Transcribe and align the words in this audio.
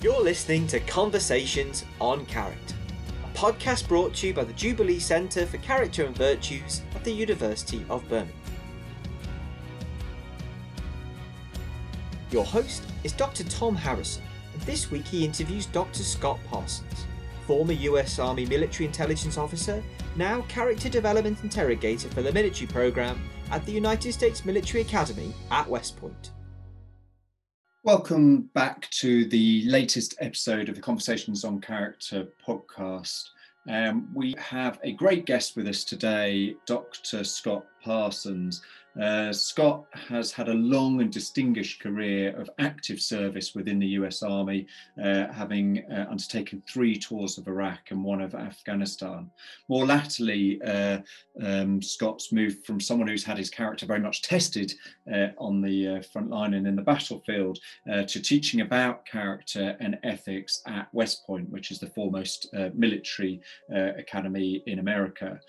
You're 0.00 0.22
listening 0.22 0.68
to 0.68 0.78
Conversations 0.78 1.84
on 2.00 2.24
Character, 2.26 2.76
a 3.24 3.36
podcast 3.36 3.88
brought 3.88 4.14
to 4.14 4.28
you 4.28 4.32
by 4.32 4.44
the 4.44 4.52
Jubilee 4.52 5.00
Centre 5.00 5.44
for 5.44 5.56
Character 5.56 6.04
and 6.04 6.16
Virtues 6.16 6.82
at 6.94 7.02
the 7.02 7.10
University 7.10 7.84
of 7.90 8.08
Birmingham. 8.08 8.32
Your 12.30 12.44
host 12.44 12.84
is 13.02 13.10
Dr. 13.10 13.42
Tom 13.42 13.74
Harrison, 13.74 14.22
and 14.54 14.62
this 14.62 14.88
week 14.92 15.04
he 15.04 15.24
interviews 15.24 15.66
Dr. 15.66 16.04
Scott 16.04 16.38
Parsons, 16.48 17.06
former 17.48 17.72
US 17.72 18.20
Army 18.20 18.46
military 18.46 18.86
intelligence 18.86 19.36
officer, 19.36 19.82
now 20.14 20.42
character 20.42 20.88
development 20.88 21.42
interrogator 21.42 22.08
for 22.10 22.22
the 22.22 22.32
military 22.32 22.68
program 22.68 23.20
at 23.50 23.66
the 23.66 23.72
United 23.72 24.12
States 24.12 24.44
Military 24.44 24.82
Academy 24.82 25.34
at 25.50 25.68
West 25.68 25.96
Point. 25.96 26.30
Welcome 27.84 28.50
back 28.54 28.90
to 28.90 29.24
the 29.26 29.62
latest 29.66 30.16
episode 30.18 30.68
of 30.68 30.74
the 30.74 30.80
Conversations 30.80 31.44
on 31.44 31.60
Character 31.60 32.26
podcast. 32.44 33.28
Um, 33.68 34.08
we 34.12 34.34
have 34.36 34.80
a 34.82 34.92
great 34.92 35.26
guest 35.26 35.56
with 35.56 35.68
us 35.68 35.84
today, 35.84 36.56
Dr. 36.66 37.22
Scott 37.22 37.64
Parsons. 37.80 38.62
Uh, 39.00 39.32
Scott 39.32 39.84
has 39.92 40.32
had 40.32 40.48
a 40.48 40.54
long 40.54 41.00
and 41.00 41.12
distinguished 41.12 41.80
career 41.80 42.34
of 42.36 42.50
active 42.58 43.00
service 43.00 43.54
within 43.54 43.78
the 43.78 43.86
US 43.88 44.22
Army, 44.22 44.66
uh, 45.02 45.28
having 45.32 45.84
uh, 45.90 46.06
undertaken 46.10 46.62
three 46.68 46.98
tours 46.98 47.38
of 47.38 47.46
Iraq 47.46 47.90
and 47.90 48.02
one 48.02 48.20
of 48.20 48.34
Afghanistan. 48.34 49.30
More 49.68 49.86
latterly, 49.86 50.60
uh, 50.62 50.98
um, 51.42 51.80
Scott's 51.80 52.32
moved 52.32 52.66
from 52.66 52.80
someone 52.80 53.06
who's 53.06 53.24
had 53.24 53.38
his 53.38 53.50
character 53.50 53.86
very 53.86 54.00
much 54.00 54.22
tested 54.22 54.72
uh, 55.12 55.28
on 55.38 55.60
the 55.60 55.88
uh, 55.88 56.02
front 56.02 56.30
line 56.30 56.54
and 56.54 56.66
in 56.66 56.76
the 56.76 56.82
battlefield 56.82 57.58
to 57.86 58.20
teaching 58.20 58.60
about 58.60 59.04
character 59.06 59.76
and 59.80 59.98
ethics 60.02 60.62
at 60.66 60.88
West 60.92 61.26
Point, 61.26 61.48
which 61.50 61.70
is 61.70 61.78
the 61.78 61.86
foremost 61.86 62.48
military 62.74 63.40
academy 63.70 64.62
in 64.66 64.78
America. 64.78 65.40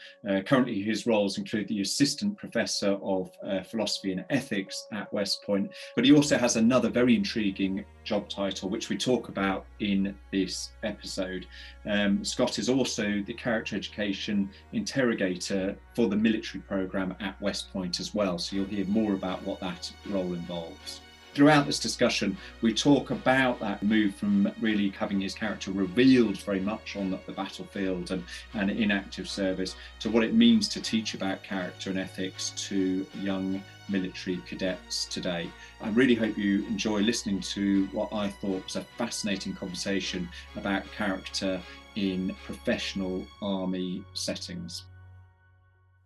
currently, 0.45 0.81
his 0.81 1.05
roles 1.05 1.37
include 1.37 1.67
the 1.67 1.81
assistant 1.81 2.37
professor 2.37 2.97
of 3.01 3.31
uh, 3.45 3.61
philosophy 3.63 4.11
and 4.11 4.25
ethics 4.29 4.87
at 4.91 5.11
West 5.13 5.43
Point, 5.43 5.71
but 5.95 6.05
he 6.05 6.11
also 6.11 6.37
has 6.37 6.55
another 6.55 6.89
very 6.89 7.15
intriguing 7.15 7.85
job 8.03 8.29
title, 8.29 8.69
which 8.69 8.89
we 8.89 8.97
talk 8.97 9.29
about 9.29 9.65
in 9.79 10.15
this 10.31 10.71
episode. 10.83 11.45
Um, 11.85 12.23
Scott 12.23 12.59
is 12.59 12.69
also 12.69 13.21
the 13.25 13.33
character 13.33 13.75
education 13.75 14.49
interrogator 14.73 15.77
for 15.95 16.07
the 16.07 16.15
military 16.15 16.61
program 16.63 17.15
at 17.19 17.39
West 17.41 17.71
Point 17.71 17.99
as 17.99 18.13
well, 18.13 18.37
so 18.37 18.55
you'll 18.55 18.65
hear 18.65 18.85
more 18.85 19.13
about 19.13 19.43
what 19.43 19.59
that 19.59 19.91
role 20.07 20.33
involves 20.33 21.01
throughout 21.39 21.65
this 21.65 21.79
discussion, 21.79 22.35
we 22.61 22.73
talk 22.73 23.11
about 23.11 23.61
that 23.61 23.81
move 23.81 24.13
from 24.13 24.51
really 24.59 24.89
having 24.89 25.21
his 25.21 25.33
character 25.33 25.71
revealed 25.71 26.37
very 26.39 26.59
much 26.59 26.97
on 26.97 27.09
the, 27.09 27.19
the, 27.27 27.31
battlefield 27.31 28.11
and, 28.11 28.25
and 28.55 28.69
in 28.69 28.91
active 28.91 29.25
service 29.29 29.77
to 30.01 30.09
what 30.09 30.21
it 30.21 30.33
means 30.33 30.67
to 30.67 30.81
teach 30.81 31.13
about 31.13 31.41
character 31.41 31.91
and 31.91 31.97
ethics 31.97 32.49
to 32.57 33.07
young 33.21 33.63
military 33.87 34.35
cadets 34.45 35.05
today. 35.05 35.49
I 35.79 35.87
really 35.91 36.13
hope 36.13 36.37
you 36.37 36.67
enjoy 36.67 36.99
listening 36.99 37.39
to 37.53 37.85
what 37.93 38.11
I 38.11 38.27
thought 38.27 38.65
was 38.65 38.75
a 38.75 38.81
fascinating 38.97 39.53
conversation 39.53 40.27
about 40.57 40.91
character 40.91 41.61
in 41.95 42.35
professional 42.43 43.25
army 43.41 44.03
settings. 44.13 44.83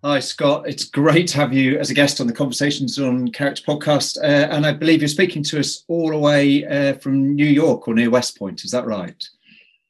Hi, 0.06 0.20
Scott. 0.20 0.68
It's 0.68 0.84
great 0.84 1.30
to 1.30 1.38
have 1.38 1.54
you 1.54 1.80
as 1.80 1.90
a 1.90 1.94
guest 1.94 2.20
on 2.20 2.28
the 2.28 2.34
Conversations 2.34 3.00
on 3.00 3.30
Character 3.30 3.64
podcast. 3.66 4.18
Uh, 4.18 4.52
and 4.52 4.66
I 4.66 4.74
believe 4.74 5.02
you're 5.02 5.08
speaking 5.08 5.44
to 5.44 5.62
us 5.62 5.86
all 5.88 6.10
the 6.10 6.18
way 6.18 6.66
uh, 6.66 6.96
from 6.96 7.34
New 7.36 7.46
York 7.46 7.88
or 7.88 7.94
near 7.94 8.10
West 8.10 8.38
Point. 8.38 8.66
Is 8.66 8.72
that 8.72 8.86
right? 8.86 9.16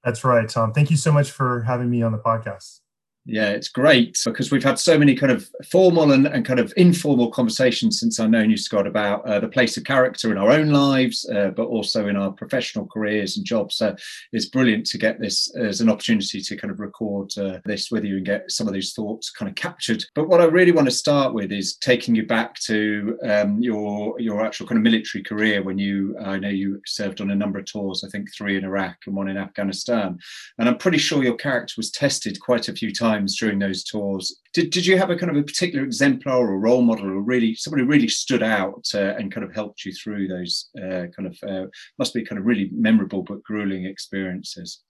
That's 0.03 0.23
right, 0.23 0.47
Tom. 0.47 0.71
Thank 0.71 0.91
you 0.91 0.97
so 0.97 1.11
much 1.11 1.31
for 1.31 1.63
having 1.63 1.89
me 1.89 2.03
on 2.03 2.11
the 2.11 2.19
podcast. 2.19 2.81
Yeah, 3.25 3.51
it's 3.51 3.69
great 3.69 4.19
because 4.25 4.51
we've 4.51 4.63
had 4.63 4.77
so 4.77 4.99
many 4.99 5.15
kind 5.15 5.31
of 5.31 5.49
formal 5.71 6.11
and, 6.11 6.27
and 6.27 6.45
kind 6.45 6.59
of 6.59 6.73
informal 6.75 7.31
conversations 7.31 7.97
since 7.97 8.19
I've 8.19 8.29
known 8.29 8.49
you, 8.49 8.57
Scott, 8.57 8.85
about 8.85 9.25
uh, 9.25 9.39
the 9.39 9.47
place 9.47 9.77
of 9.77 9.85
character 9.85 10.29
in 10.33 10.37
our 10.37 10.49
own 10.49 10.71
lives, 10.71 11.25
uh, 11.29 11.51
but 11.55 11.67
also 11.67 12.09
in 12.09 12.17
our 12.17 12.31
professional 12.31 12.85
careers 12.85 13.37
and 13.37 13.45
jobs. 13.45 13.77
So 13.77 13.95
it's 14.33 14.47
brilliant 14.47 14.87
to 14.87 14.97
get 14.97 15.21
this 15.21 15.55
as 15.55 15.79
an 15.79 15.89
opportunity 15.89 16.41
to 16.41 16.57
kind 16.57 16.69
of 16.69 16.81
record 16.81 17.31
uh, 17.37 17.59
this 17.63 17.89
with 17.89 18.03
you 18.03 18.17
and 18.17 18.25
get 18.25 18.51
some 18.51 18.67
of 18.67 18.73
these 18.73 18.91
thoughts 18.91 19.29
kind 19.29 19.47
of 19.47 19.55
captured. 19.55 20.03
But 20.15 20.27
what 20.27 20.41
I 20.41 20.45
really 20.45 20.73
want 20.73 20.89
to 20.89 20.95
start 20.95 21.33
with 21.33 21.53
is 21.53 21.77
taking 21.77 22.15
you 22.15 22.25
back 22.25 22.55
to 22.65 23.17
um, 23.23 23.61
your 23.61 24.19
your 24.19 24.45
actual 24.45 24.67
kind 24.67 24.79
of 24.79 24.83
military 24.83 25.23
career 25.23 25.63
when 25.63 25.77
you, 25.77 26.17
I 26.19 26.37
know 26.39 26.49
you 26.49 26.81
served 26.85 27.21
on 27.21 27.31
a 27.31 27.35
number 27.35 27.59
of 27.59 27.65
tours, 27.65 28.03
I 28.03 28.09
think 28.09 28.33
three 28.35 28.57
in 28.57 28.65
Iraq 28.65 28.97
and 29.07 29.15
one 29.15 29.29
in 29.29 29.37
Afghanistan. 29.37 30.19
And 30.57 30.67
I'm 30.67 30.77
pretty 30.77 30.97
sure 30.97 31.23
your 31.23 31.35
character 31.35 31.75
was 31.77 31.89
tested 31.89 32.37
quite 32.41 32.67
a 32.67 32.73
few 32.73 32.91
times 32.91 33.12
times 33.13 33.37
during 33.37 33.59
those 33.59 33.83
tours. 33.83 34.41
Did, 34.53 34.69
did 34.71 34.85
you 34.85 34.97
have 34.97 35.09
a 35.09 35.15
kind 35.15 35.31
of 35.31 35.37
a 35.37 35.43
particular 35.43 35.85
exemplar 35.85 36.47
or 36.49 36.59
role 36.59 36.81
model 36.81 37.05
or 37.05 37.21
really 37.21 37.55
somebody 37.55 37.83
really 37.83 38.07
stood 38.07 38.43
out 38.43 38.85
uh, 38.93 39.15
and 39.15 39.31
kind 39.31 39.45
of 39.45 39.53
helped 39.53 39.85
you 39.85 39.93
through 39.93 40.27
those 40.27 40.69
uh, 40.77 41.05
kind 41.15 41.27
of 41.27 41.37
uh, 41.47 41.65
must 41.99 42.13
be 42.13 42.23
kind 42.23 42.39
of 42.39 42.45
really 42.45 42.69
memorable 42.73 43.23
but 43.23 43.43
grueling 43.43 43.85
experiences? 43.85 44.83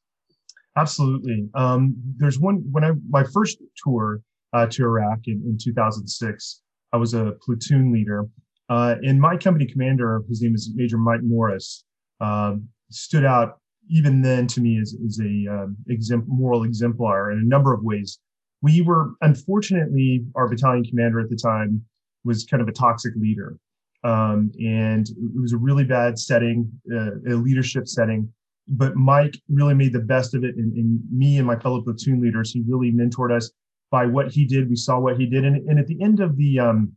Absolutely. 0.76 1.48
Um, 1.54 1.96
there's 2.18 2.40
one 2.40 2.64
when 2.72 2.84
I 2.84 2.92
my 3.10 3.24
first 3.24 3.60
tour 3.84 4.22
uh, 4.54 4.66
to 4.68 4.84
Iraq 4.84 5.20
in, 5.28 5.44
in 5.46 5.58
2006. 5.62 6.62
I 6.92 6.98
was 6.98 7.14
a 7.14 7.34
platoon 7.44 7.92
leader, 7.92 8.26
uh, 8.70 8.96
and 9.04 9.20
my 9.20 9.36
company 9.38 9.66
commander, 9.66 10.22
his 10.30 10.42
name 10.42 10.56
is 10.56 10.72
Major 10.76 10.98
Mike 10.98 11.24
Morris, 11.24 11.84
um, 12.22 12.68
stood 12.92 13.26
out 13.26 13.60
even 13.90 14.22
then 14.22 14.48
to 14.48 14.62
me 14.62 14.78
is, 14.78 14.94
is 14.94 15.20
a 15.20 15.54
um, 15.54 15.78
exempl- 15.90 16.28
moral 16.28 16.64
exemplar 16.64 17.32
in 17.32 17.40
a 17.40 17.44
number 17.44 17.74
of 17.74 17.84
ways. 17.84 18.20
We 18.62 18.82
were, 18.82 19.12
unfortunately, 19.22 20.26
our 20.36 20.48
battalion 20.48 20.86
commander 20.86 21.20
at 21.20 21.30
the 21.30 21.36
time 21.36 21.84
was 22.24 22.46
kind 22.46 22.62
of 22.62 22.70
a 22.70 22.72
toxic 22.72 23.14
leader. 23.16 23.58
Um, 24.04 24.52
and 24.60 25.08
it 25.08 25.42
was 25.42 25.54
a 25.54 25.58
really 25.58 25.84
bad 25.84 26.20
setting, 26.20 26.70
uh, 26.94 27.16
a 27.30 27.36
leadership 27.36 27.88
setting. 27.88 28.32
But 28.68 28.96
Mike 28.96 29.38
really 29.50 29.74
made 29.74 29.94
the 29.94 30.00
best 30.00 30.34
of 30.34 30.44
it. 30.44 30.56
And, 30.56 30.74
and, 30.74 31.00
me 31.12 31.38
and 31.38 31.48
my 31.48 31.58
fellow 31.58 31.82
platoon 31.82 32.22
leaders, 32.22 32.52
he 32.52 32.64
really 32.68 32.92
mentored 32.92 33.36
us 33.36 33.52
by 33.92 34.06
what 34.06 34.32
he 34.32 34.46
did. 34.46 34.70
We 34.70 34.76
saw 34.76 35.00
what 35.00 35.18
he 35.18 35.26
did. 35.26 35.44
And, 35.46 35.70
and 35.70 35.80
at 35.80 35.88
the 35.88 36.02
end 36.02 36.22
of 36.22 36.38
the, 36.38 36.60
um, 36.60 36.94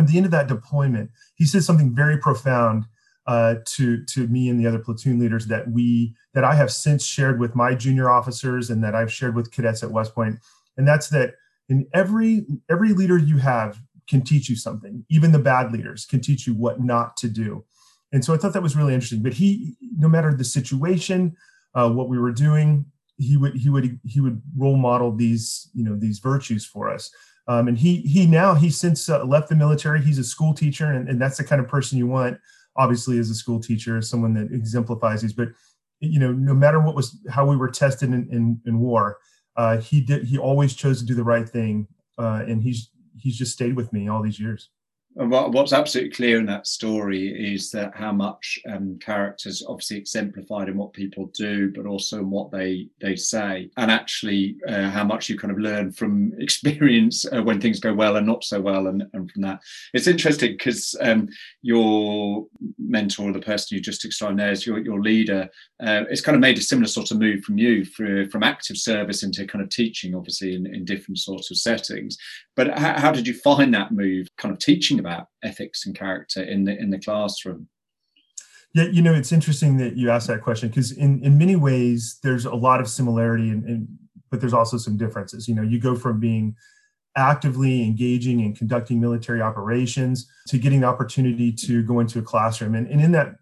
at 0.00 0.06
the 0.06 0.16
end 0.16 0.26
of 0.26 0.32
that 0.32 0.48
deployment, 0.48 1.10
he 1.36 1.44
said 1.44 1.64
something 1.64 1.94
very 1.94 2.18
profound 2.18 2.84
uh, 3.28 3.56
to 3.66 4.02
to 4.06 4.26
me 4.26 4.48
and 4.48 4.58
the 4.58 4.66
other 4.66 4.78
platoon 4.78 5.20
leaders 5.20 5.46
that 5.46 5.70
we 5.70 6.16
that 6.32 6.44
I 6.44 6.54
have 6.54 6.72
since 6.72 7.04
shared 7.04 7.38
with 7.38 7.54
my 7.54 7.74
junior 7.74 8.08
officers 8.08 8.70
and 8.70 8.82
that 8.82 8.94
I've 8.94 9.12
shared 9.12 9.36
with 9.36 9.52
cadets 9.52 9.82
at 9.82 9.90
West 9.90 10.14
Point, 10.14 10.38
and 10.78 10.88
that's 10.88 11.10
that 11.10 11.34
in 11.68 11.86
every 11.92 12.46
every 12.70 12.94
leader 12.94 13.18
you 13.18 13.36
have 13.36 13.78
can 14.08 14.22
teach 14.22 14.48
you 14.48 14.56
something. 14.56 15.04
Even 15.10 15.32
the 15.32 15.38
bad 15.38 15.70
leaders 15.72 16.06
can 16.06 16.20
teach 16.20 16.46
you 16.46 16.54
what 16.54 16.80
not 16.80 17.18
to 17.18 17.28
do. 17.28 17.66
And 18.12 18.24
so 18.24 18.32
I 18.32 18.38
thought 18.38 18.54
that 18.54 18.62
was 18.62 18.74
really 18.74 18.94
interesting. 18.94 19.22
But 19.22 19.34
he, 19.34 19.76
no 19.98 20.08
matter 20.08 20.32
the 20.32 20.44
situation, 20.44 21.36
uh, 21.74 21.90
what 21.90 22.08
we 22.08 22.18
were 22.18 22.32
doing, 22.32 22.86
he 23.18 23.36
would 23.36 23.56
he 23.56 23.68
would 23.68 24.00
he 24.04 24.20
would 24.22 24.40
role 24.56 24.78
model 24.78 25.14
these 25.14 25.68
you 25.74 25.84
know 25.84 25.96
these 25.96 26.18
virtues 26.18 26.64
for 26.64 26.88
us. 26.88 27.10
Um, 27.46 27.68
and 27.68 27.78
he 27.78 28.00
he 28.00 28.26
now 28.26 28.54
he's 28.54 28.80
since 28.80 29.06
uh, 29.10 29.22
left 29.24 29.50
the 29.50 29.54
military. 29.54 30.00
He's 30.00 30.18
a 30.18 30.24
school 30.24 30.54
teacher, 30.54 30.86
and, 30.86 31.10
and 31.10 31.20
that's 31.20 31.36
the 31.36 31.44
kind 31.44 31.60
of 31.60 31.68
person 31.68 31.98
you 31.98 32.06
want 32.06 32.38
obviously 32.78 33.18
as 33.18 33.28
a 33.28 33.34
school 33.34 33.60
teacher, 33.60 33.98
as 33.98 34.08
someone 34.08 34.34
that 34.34 34.52
exemplifies 34.52 35.20
these. 35.22 35.34
But 35.34 35.48
you 36.00 36.20
know, 36.20 36.32
no 36.32 36.54
matter 36.54 36.80
what 36.80 36.94
was 36.94 37.18
how 37.28 37.44
we 37.44 37.56
were 37.56 37.68
tested 37.68 38.10
in 38.10 38.28
in, 38.30 38.60
in 38.64 38.78
war, 38.78 39.18
uh, 39.56 39.78
he 39.78 40.00
did 40.00 40.24
he 40.24 40.38
always 40.38 40.74
chose 40.74 41.00
to 41.00 41.06
do 41.06 41.14
the 41.14 41.24
right 41.24 41.48
thing, 41.48 41.88
uh, 42.16 42.44
and 42.46 42.62
he's 42.62 42.90
he's 43.18 43.36
just 43.36 43.52
stayed 43.52 43.76
with 43.76 43.92
me 43.92 44.08
all 44.08 44.22
these 44.22 44.40
years 44.40 44.70
what's 45.26 45.72
absolutely 45.72 46.12
clear 46.12 46.38
in 46.38 46.46
that 46.46 46.66
story 46.66 47.54
is 47.54 47.72
that 47.72 47.96
how 47.96 48.12
much 48.12 48.58
um, 48.68 48.98
characters 49.00 49.64
obviously 49.66 49.96
exemplified 49.96 50.68
in 50.68 50.76
what 50.76 50.92
people 50.92 51.30
do, 51.34 51.72
but 51.74 51.86
also 51.86 52.20
in 52.20 52.30
what 52.30 52.52
they 52.52 52.88
they 53.00 53.16
say, 53.16 53.68
and 53.76 53.90
actually 53.90 54.56
uh, 54.68 54.88
how 54.90 55.02
much 55.02 55.28
you 55.28 55.36
kind 55.36 55.50
of 55.50 55.58
learn 55.58 55.90
from 55.90 56.32
experience 56.38 57.26
uh, 57.32 57.42
when 57.42 57.60
things 57.60 57.80
go 57.80 57.92
well 57.92 58.16
and 58.16 58.26
not 58.26 58.44
so 58.44 58.60
well, 58.60 58.86
and, 58.86 59.02
and 59.12 59.30
from 59.30 59.42
that. 59.42 59.60
It's 59.92 60.06
interesting 60.06 60.52
because 60.52 60.94
um, 61.00 61.28
your 61.62 62.46
mentor, 62.78 63.32
the 63.32 63.40
person 63.40 63.76
you 63.76 63.82
just 63.82 64.04
explained 64.04 64.38
there, 64.38 64.52
is 64.52 64.66
your 64.66 64.78
your 64.78 65.00
leader. 65.00 65.48
Uh, 65.82 66.04
it's 66.10 66.20
kind 66.20 66.36
of 66.36 66.40
made 66.40 66.58
a 66.58 66.62
similar 66.62 66.86
sort 66.86 67.10
of 67.10 67.18
move 67.18 67.42
from 67.42 67.58
you 67.58 67.84
for, 67.84 68.28
from 68.30 68.42
active 68.42 68.76
service 68.76 69.22
into 69.22 69.46
kind 69.46 69.62
of 69.62 69.70
teaching, 69.70 70.14
obviously 70.14 70.54
in, 70.54 70.66
in 70.72 70.84
different 70.84 71.18
sorts 71.18 71.50
of 71.50 71.56
settings. 71.56 72.16
But 72.56 72.76
how, 72.76 72.98
how 72.98 73.12
did 73.12 73.26
you 73.26 73.34
find 73.34 73.72
that 73.74 73.92
move, 73.92 74.27
kind 74.38 74.52
of 74.52 74.58
teaching 74.58 74.98
about 74.98 75.26
ethics 75.42 75.86
and 75.86 75.94
character 75.94 76.42
in 76.42 76.64
the 76.64 76.76
in 76.78 76.90
the 76.90 76.98
classroom? 76.98 77.68
Yeah, 78.74 78.84
you 78.84 79.02
know, 79.02 79.14
it's 79.14 79.32
interesting 79.32 79.76
that 79.78 79.96
you 79.96 80.10
asked 80.10 80.28
that 80.28 80.42
question 80.42 80.68
because 80.68 80.92
in 80.92 81.22
in 81.24 81.38
many 81.38 81.56
ways 81.56 82.18
there's 82.22 82.44
a 82.44 82.54
lot 82.54 82.80
of 82.80 82.88
similarity, 82.88 83.50
and, 83.50 83.64
and 83.64 83.88
but 84.30 84.40
there's 84.40 84.54
also 84.54 84.76
some 84.78 84.96
differences. 84.96 85.48
You 85.48 85.54
know, 85.54 85.62
you 85.62 85.78
go 85.78 85.94
from 85.94 86.20
being 86.20 86.54
actively 87.16 87.82
engaging 87.82 88.40
and 88.42 88.56
conducting 88.56 89.00
military 89.00 89.40
operations 89.42 90.30
to 90.46 90.58
getting 90.58 90.80
the 90.80 90.86
opportunity 90.86 91.50
to 91.50 91.82
go 91.82 91.98
into 91.98 92.20
a 92.20 92.22
classroom 92.22 92.76
and, 92.76 92.86
and 92.86 93.00
in 93.00 93.10
that 93.12 93.34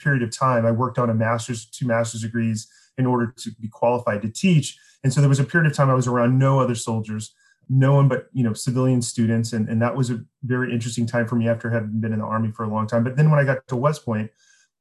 period 0.00 0.22
of 0.22 0.30
time, 0.30 0.66
I 0.66 0.70
worked 0.70 0.98
on 0.98 1.10
a 1.10 1.14
master's, 1.14 1.66
two 1.66 1.86
master's 1.86 2.22
degrees 2.22 2.68
in 2.98 3.06
order 3.06 3.32
to 3.36 3.50
be 3.60 3.68
qualified 3.68 4.22
to 4.22 4.28
teach. 4.28 4.78
And 5.04 5.12
so 5.12 5.20
there 5.20 5.28
was 5.28 5.40
a 5.40 5.44
period 5.44 5.70
of 5.70 5.76
time 5.76 5.90
I 5.90 5.94
was 5.94 6.06
around 6.06 6.38
no 6.38 6.60
other 6.60 6.74
soldiers, 6.74 7.34
no 7.68 7.94
one 7.94 8.08
but 8.08 8.28
you 8.32 8.44
know 8.44 8.52
civilian 8.52 9.02
students, 9.02 9.52
and, 9.52 9.68
and 9.68 9.80
that 9.82 9.96
was 9.96 10.10
a 10.10 10.24
very 10.44 10.72
interesting 10.72 11.06
time 11.06 11.26
for 11.26 11.36
me 11.36 11.48
after 11.48 11.70
having 11.70 12.00
been 12.00 12.12
in 12.12 12.20
the 12.20 12.24
army 12.24 12.50
for 12.52 12.64
a 12.64 12.68
long 12.68 12.86
time. 12.86 13.04
But 13.04 13.16
then 13.16 13.30
when 13.30 13.40
I 13.40 13.44
got 13.44 13.66
to 13.68 13.76
West 13.76 14.04
Point, 14.04 14.30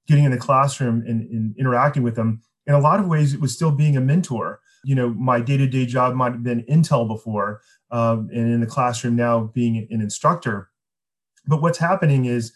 getting 0.08 0.24
in 0.24 0.32
the 0.32 0.38
classroom 0.38 1.04
and, 1.08 1.30
and 1.30 1.56
interacting 1.58 2.04
with 2.04 2.16
them, 2.16 2.42
in 2.68 2.74
a 2.74 2.80
lot 2.80 3.00
of 3.00 3.08
ways 3.08 3.34
it 3.34 3.42
was 3.42 3.54
still 3.54 3.72
being 3.72 3.98
a 3.98 4.02
mentor. 4.02 4.60
You 4.84 4.94
know, 4.94 5.10
my 5.10 5.40
day-to-day 5.40 5.88
job 5.88 6.14
might 6.14 6.34
have 6.34 6.44
been 6.44 6.64
intel 6.64 7.08
before, 7.08 7.62
um, 7.90 8.30
and 8.32 8.54
in 8.54 8.60
the 8.60 8.68
classroom 8.68 9.16
now 9.16 9.52
being 9.54 9.88
an 9.90 10.02
instructor. 10.02 10.70
But 11.48 11.62
what's 11.62 11.80
happening 11.80 12.26
is 12.26 12.54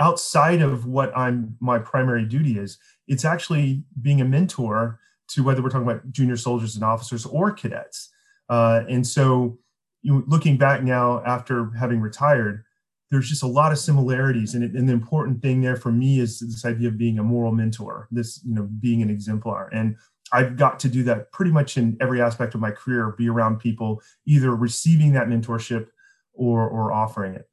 outside 0.00 0.60
of 0.60 0.86
what 0.86 1.16
I'm 1.16 1.56
my 1.60 1.78
primary 1.78 2.24
duty 2.24 2.58
is, 2.58 2.78
it's 3.06 3.24
actually 3.24 3.84
being 4.00 4.20
a 4.20 4.24
mentor 4.24 4.98
to 5.28 5.42
whether 5.42 5.62
we're 5.62 5.70
talking 5.70 5.88
about 5.88 6.10
junior 6.10 6.36
soldiers 6.36 6.74
and 6.74 6.84
officers 6.84 7.26
or 7.26 7.52
cadets. 7.52 8.10
Uh, 8.48 8.82
and 8.88 9.06
so, 9.06 9.58
you 10.02 10.24
looking 10.26 10.56
back 10.56 10.82
now 10.82 11.22
after 11.24 11.70
having 11.78 12.00
retired, 12.00 12.64
there's 13.10 13.28
just 13.28 13.42
a 13.42 13.46
lot 13.46 13.72
of 13.72 13.78
similarities, 13.78 14.54
and, 14.54 14.62
it, 14.62 14.72
and 14.72 14.88
the 14.88 14.92
important 14.92 15.40
thing 15.40 15.60
there 15.60 15.76
for 15.76 15.90
me 15.90 16.20
is 16.20 16.40
this 16.40 16.64
idea 16.64 16.88
of 16.88 16.98
being 16.98 17.18
a 17.18 17.22
moral 17.22 17.52
mentor, 17.52 18.08
this 18.10 18.40
you 18.44 18.54
know 18.54 18.68
being 18.80 19.02
an 19.02 19.10
exemplar, 19.10 19.68
and 19.72 19.96
I've 20.32 20.56
got 20.56 20.78
to 20.80 20.88
do 20.88 21.02
that 21.04 21.32
pretty 21.32 21.50
much 21.50 21.78
in 21.78 21.96
every 22.00 22.20
aspect 22.20 22.54
of 22.54 22.60
my 22.60 22.70
career. 22.70 23.14
Be 23.16 23.28
around 23.28 23.60
people 23.60 24.02
either 24.26 24.54
receiving 24.54 25.12
that 25.12 25.28
mentorship 25.28 25.88
or 26.34 26.68
or 26.68 26.92
offering 26.92 27.34
it. 27.34 27.47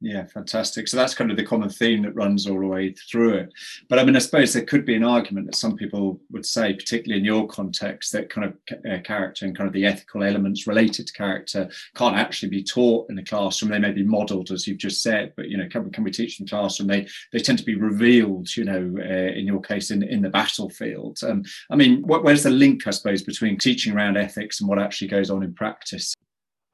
Yeah, 0.00 0.26
fantastic. 0.26 0.86
So 0.86 0.96
that's 0.96 1.14
kind 1.14 1.32
of 1.32 1.36
the 1.36 1.44
common 1.44 1.70
theme 1.70 2.02
that 2.02 2.14
runs 2.14 2.46
all 2.46 2.60
the 2.60 2.66
way 2.66 2.92
through 2.92 3.34
it. 3.34 3.52
But 3.88 3.98
I 3.98 4.04
mean, 4.04 4.14
I 4.14 4.20
suppose 4.20 4.52
there 4.52 4.64
could 4.64 4.84
be 4.84 4.94
an 4.94 5.02
argument 5.02 5.46
that 5.46 5.56
some 5.56 5.76
people 5.76 6.20
would 6.30 6.46
say, 6.46 6.72
particularly 6.72 7.18
in 7.18 7.24
your 7.24 7.48
context, 7.48 8.12
that 8.12 8.30
kind 8.30 8.46
of 8.46 8.78
uh, 8.88 9.00
character 9.02 9.44
and 9.44 9.56
kind 9.56 9.66
of 9.66 9.72
the 9.72 9.84
ethical 9.86 10.22
elements 10.22 10.68
related 10.68 11.08
to 11.08 11.12
character 11.14 11.68
can't 11.96 12.14
actually 12.16 12.48
be 12.48 12.62
taught 12.62 13.10
in 13.10 13.16
the 13.16 13.24
classroom. 13.24 13.72
They 13.72 13.80
may 13.80 13.90
be 13.90 14.04
modelled, 14.04 14.52
as 14.52 14.68
you've 14.68 14.78
just 14.78 15.02
said, 15.02 15.32
but 15.36 15.48
you 15.48 15.56
know, 15.56 15.68
can, 15.68 15.90
can 15.90 16.04
we 16.04 16.12
teach 16.12 16.38
in 16.38 16.46
the 16.46 16.50
classroom? 16.50 16.86
They 16.86 17.08
they 17.32 17.40
tend 17.40 17.58
to 17.58 17.64
be 17.64 17.74
revealed. 17.74 18.56
You 18.56 18.64
know, 18.66 18.94
uh, 19.00 19.32
in 19.32 19.46
your 19.46 19.60
case, 19.60 19.90
in 19.90 20.04
in 20.04 20.22
the 20.22 20.30
battlefield. 20.30 21.18
Um, 21.24 21.42
I 21.70 21.76
mean, 21.76 22.02
where's 22.02 22.44
the 22.44 22.50
link, 22.50 22.86
I 22.86 22.90
suppose, 22.90 23.22
between 23.22 23.58
teaching 23.58 23.94
around 23.94 24.16
ethics 24.16 24.60
and 24.60 24.68
what 24.68 24.78
actually 24.78 25.08
goes 25.08 25.28
on 25.28 25.42
in 25.42 25.54
practice? 25.54 26.14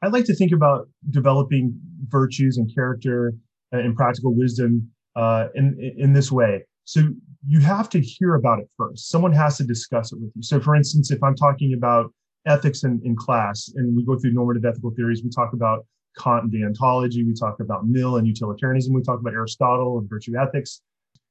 I 0.04 0.08
like 0.08 0.26
to 0.26 0.34
think 0.34 0.52
about 0.52 0.86
developing 1.08 1.80
virtues 2.08 2.58
and 2.58 2.72
character 2.74 3.32
and 3.72 3.96
practical 3.96 4.34
wisdom 4.34 4.90
uh, 5.16 5.46
in 5.54 5.94
in 5.96 6.12
this 6.12 6.30
way. 6.30 6.64
So 6.84 7.08
you 7.46 7.60
have 7.60 7.88
to 7.90 8.00
hear 8.00 8.34
about 8.34 8.58
it 8.58 8.68
first. 8.76 9.08
Someone 9.08 9.32
has 9.32 9.56
to 9.58 9.64
discuss 9.64 10.12
it 10.12 10.20
with 10.20 10.30
you. 10.34 10.42
So, 10.42 10.60
for 10.60 10.76
instance, 10.76 11.10
if 11.10 11.22
I'm 11.22 11.34
talking 11.34 11.72
about 11.72 12.12
ethics 12.46 12.84
in, 12.84 13.00
in 13.04 13.16
class 13.16 13.72
and 13.76 13.96
we 13.96 14.04
go 14.04 14.18
through 14.18 14.32
normative 14.32 14.66
ethical 14.66 14.90
theories, 14.90 15.22
we 15.24 15.30
talk 15.30 15.54
about 15.54 15.86
Kant 16.18 16.44
and 16.44 16.52
deontology, 16.52 17.26
we 17.26 17.32
talk 17.34 17.60
about 17.60 17.86
Mill 17.86 18.16
and 18.18 18.26
utilitarianism, 18.26 18.92
we 18.94 19.02
talk 19.02 19.20
about 19.20 19.32
Aristotle 19.32 19.98
and 19.98 20.08
virtue 20.08 20.36
ethics. 20.36 20.82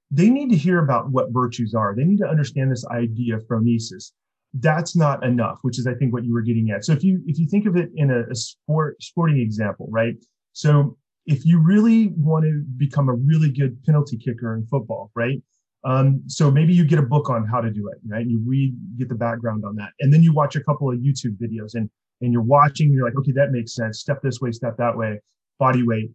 They 0.10 0.30
need 0.32 0.50
to 0.50 0.58
hear 0.58 0.84
about 0.84 1.12
what 1.12 1.28
virtues 1.32 1.76
are. 1.76 1.96
They 1.96 2.04
need 2.04 2.20
to 2.20 2.28
understand 2.28 2.72
this 2.72 2.86
idea 2.88 3.36
of 3.36 3.44
phronesis 3.44 4.12
that's 4.60 4.96
not 4.96 5.24
enough 5.24 5.58
which 5.64 5.80
is 5.80 5.88
i 5.88 5.94
think 5.96 6.14
what 6.14 6.24
you 6.24 6.34
were 6.34 6.42
getting 6.42 6.70
at. 6.72 6.86
So 6.86 6.94
if 6.94 7.04
you 7.04 7.22
if 7.26 7.40
you 7.40 7.48
think 7.48 7.66
of 7.66 7.76
it 7.76 7.90
in 7.96 8.12
a, 8.12 8.22
a 8.30 8.36
sport 8.36 9.02
sporting 9.02 9.40
example 9.40 9.88
right? 9.90 10.16
So 10.54 10.98
if 11.26 11.46
you 11.46 11.60
really 11.60 12.10
want 12.18 12.44
to 12.46 12.64
become 12.78 13.10
a 13.10 13.14
really 13.14 13.50
good 13.50 13.82
penalty 13.84 14.18
kicker 14.18 14.56
in 14.56 14.66
football 14.68 15.12
right? 15.16 15.42
Um, 15.86 16.24
so 16.28 16.50
maybe 16.50 16.74
you 16.74 16.86
get 16.86 17.00
a 17.00 17.04
book 17.04 17.30
on 17.30 17.46
how 17.46 17.62
to 17.62 17.72
do 17.72 17.90
it 17.90 17.98
right? 18.08 18.26
You 18.26 18.42
read 18.46 18.76
get 18.98 19.10
the 19.10 19.16
background 19.16 19.66
on 19.66 19.76
that. 19.78 19.90
And 20.02 20.14
then 20.14 20.22
you 20.22 20.34
watch 20.34 20.56
a 20.56 20.64
couple 20.64 20.90
of 20.90 20.98
youtube 21.00 21.38
videos 21.38 21.74
and 21.76 21.90
and 22.22 22.32
you're 22.32 22.42
watching 22.42 22.92
you're 22.94 23.06
like 23.06 23.18
okay 23.18 23.32
that 23.32 23.52
makes 23.52 23.74
sense. 23.74 24.00
Step 24.00 24.22
this 24.22 24.40
way 24.40 24.52
step 24.52 24.78
that 24.78 24.96
way 24.96 25.20
body 25.60 25.84
weight. 25.84 26.12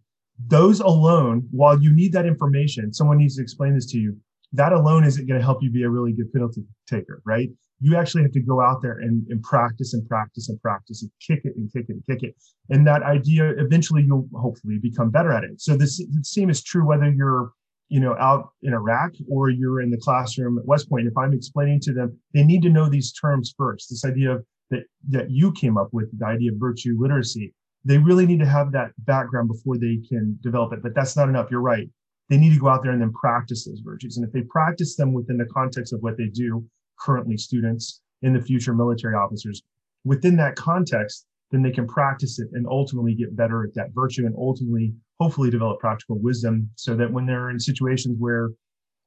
Those 0.47 0.79
alone 0.79 1.45
while 1.51 1.81
you 1.81 1.91
need 1.91 2.13
that 2.13 2.25
information 2.25 2.93
someone 2.93 3.17
needs 3.17 3.35
to 3.35 3.41
explain 3.41 3.75
this 3.75 3.87
to 3.87 3.99
you 3.99 4.15
that 4.53 4.73
alone 4.73 5.03
isn't 5.03 5.27
going 5.27 5.39
to 5.39 5.45
help 5.45 5.61
you 5.61 5.69
be 5.69 5.83
a 5.83 5.89
really 5.89 6.11
good 6.11 6.31
penalty 6.33 6.63
taker 6.87 7.21
right 7.25 7.49
you 7.81 7.95
actually 7.95 8.23
have 8.23 8.31
to 8.33 8.41
go 8.41 8.61
out 8.61 8.81
there 8.81 8.99
and, 8.99 9.25
and 9.29 9.41
practice 9.41 9.93
and 9.93 10.07
practice 10.07 10.49
and 10.49 10.61
practice 10.61 11.01
and 11.01 11.11
kick 11.25 11.45
it 11.45 11.55
and 11.55 11.71
kick 11.71 11.85
it 11.87 11.93
and 11.93 12.03
kick 12.09 12.23
it. 12.23 12.35
And 12.69 12.85
that 12.87 13.03
idea, 13.03 13.51
eventually 13.57 14.03
you'll 14.03 14.27
hopefully 14.35 14.77
become 14.81 15.09
better 15.09 15.31
at 15.31 15.43
it. 15.43 15.61
So 15.61 15.77
this 15.77 15.97
the 15.97 16.23
same 16.23 16.49
is 16.49 16.61
true 16.61 16.85
whether 16.85 17.09
you're, 17.09 17.51
you 17.87 17.99
know, 17.99 18.15
out 18.19 18.49
in 18.63 18.73
Iraq 18.73 19.13
or 19.29 19.49
you're 19.49 19.81
in 19.81 19.91
the 19.91 19.97
classroom 19.97 20.57
at 20.57 20.65
West 20.65 20.89
Point. 20.89 21.07
If 21.07 21.17
I'm 21.17 21.33
explaining 21.33 21.79
to 21.81 21.93
them, 21.93 22.17
they 22.33 22.43
need 22.43 22.61
to 22.63 22.69
know 22.69 22.89
these 22.89 23.13
terms 23.13 23.53
first. 23.57 23.89
This 23.89 24.03
idea 24.03 24.31
of 24.31 24.45
that 24.71 24.83
that 25.09 25.31
you 25.31 25.51
came 25.53 25.77
up 25.77 25.89
with, 25.93 26.07
the 26.17 26.25
idea 26.25 26.51
of 26.51 26.57
virtue 26.59 26.97
literacy. 26.99 27.53
They 27.85 27.97
really 27.97 28.25
need 28.25 28.39
to 28.39 28.45
have 28.45 28.73
that 28.73 28.91
background 28.99 29.47
before 29.47 29.77
they 29.77 29.99
can 30.09 30.37
develop 30.41 30.73
it. 30.73 30.83
But 30.83 30.93
that's 30.93 31.15
not 31.15 31.29
enough. 31.29 31.47
You're 31.49 31.61
right. 31.61 31.89
They 32.27 32.37
need 32.37 32.53
to 32.53 32.59
go 32.59 32.67
out 32.67 32.83
there 32.83 32.91
and 32.91 33.01
then 33.01 33.13
practice 33.13 33.65
those 33.65 33.79
virtues. 33.79 34.17
And 34.17 34.27
if 34.27 34.33
they 34.33 34.41
practice 34.41 34.97
them 34.97 35.13
within 35.13 35.37
the 35.37 35.45
context 35.45 35.93
of 35.93 36.01
what 36.01 36.17
they 36.17 36.27
do, 36.27 36.63
currently 36.99 37.37
students, 37.37 38.01
in 38.21 38.33
the 38.33 38.41
future 38.41 38.73
military 38.73 39.15
officers. 39.15 39.61
Within 40.03 40.35
that 40.37 40.55
context, 40.55 41.25
then 41.51 41.61
they 41.63 41.71
can 41.71 41.87
practice 41.87 42.39
it 42.39 42.47
and 42.53 42.65
ultimately 42.67 43.15
get 43.15 43.35
better 43.35 43.63
at 43.63 43.73
that 43.75 43.87
virtue 43.93 44.25
and 44.25 44.35
ultimately, 44.37 44.93
hopefully, 45.19 45.49
develop 45.49 45.79
practical 45.79 46.19
wisdom 46.19 46.69
so 46.75 46.95
that 46.95 47.11
when 47.11 47.25
they're 47.25 47.49
in 47.49 47.59
situations 47.59 48.15
where 48.19 48.49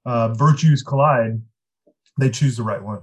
uh, 0.07 0.35
virtues 0.35 0.83
collide, 0.83 1.41
they 2.19 2.31
choose 2.31 2.57
the 2.57 2.63
right 2.63 2.83
one. 2.83 3.01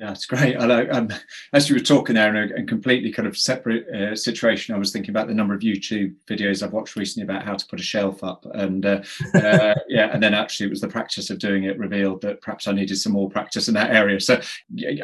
Yeah, 0.00 0.12
it's 0.12 0.24
great. 0.24 0.56
I 0.56 0.64
like, 0.64 0.88
um, 0.94 1.10
as 1.52 1.68
you 1.68 1.76
were 1.76 1.80
talking 1.82 2.14
there 2.14 2.34
in 2.34 2.52
a, 2.52 2.62
a 2.62 2.64
completely 2.64 3.12
kind 3.12 3.28
of 3.28 3.36
separate 3.36 3.86
uh, 3.94 4.16
situation, 4.16 4.74
I 4.74 4.78
was 4.78 4.92
thinking 4.92 5.10
about 5.10 5.28
the 5.28 5.34
number 5.34 5.52
of 5.52 5.60
YouTube 5.60 6.14
videos 6.26 6.62
I've 6.62 6.72
watched 6.72 6.96
recently 6.96 7.24
about 7.24 7.44
how 7.44 7.54
to 7.54 7.66
put 7.66 7.80
a 7.80 7.82
shelf 7.82 8.24
up, 8.24 8.46
and 8.54 8.86
uh, 8.86 9.02
uh, 9.34 9.74
yeah, 9.90 10.08
and 10.10 10.22
then 10.22 10.32
actually 10.32 10.68
it 10.68 10.70
was 10.70 10.80
the 10.80 10.88
practice 10.88 11.28
of 11.28 11.38
doing 11.38 11.64
it 11.64 11.78
revealed 11.78 12.22
that 12.22 12.40
perhaps 12.40 12.66
I 12.66 12.72
needed 12.72 12.96
some 12.96 13.12
more 13.12 13.28
practice 13.28 13.68
in 13.68 13.74
that 13.74 13.94
area. 13.94 14.18
So, 14.20 14.40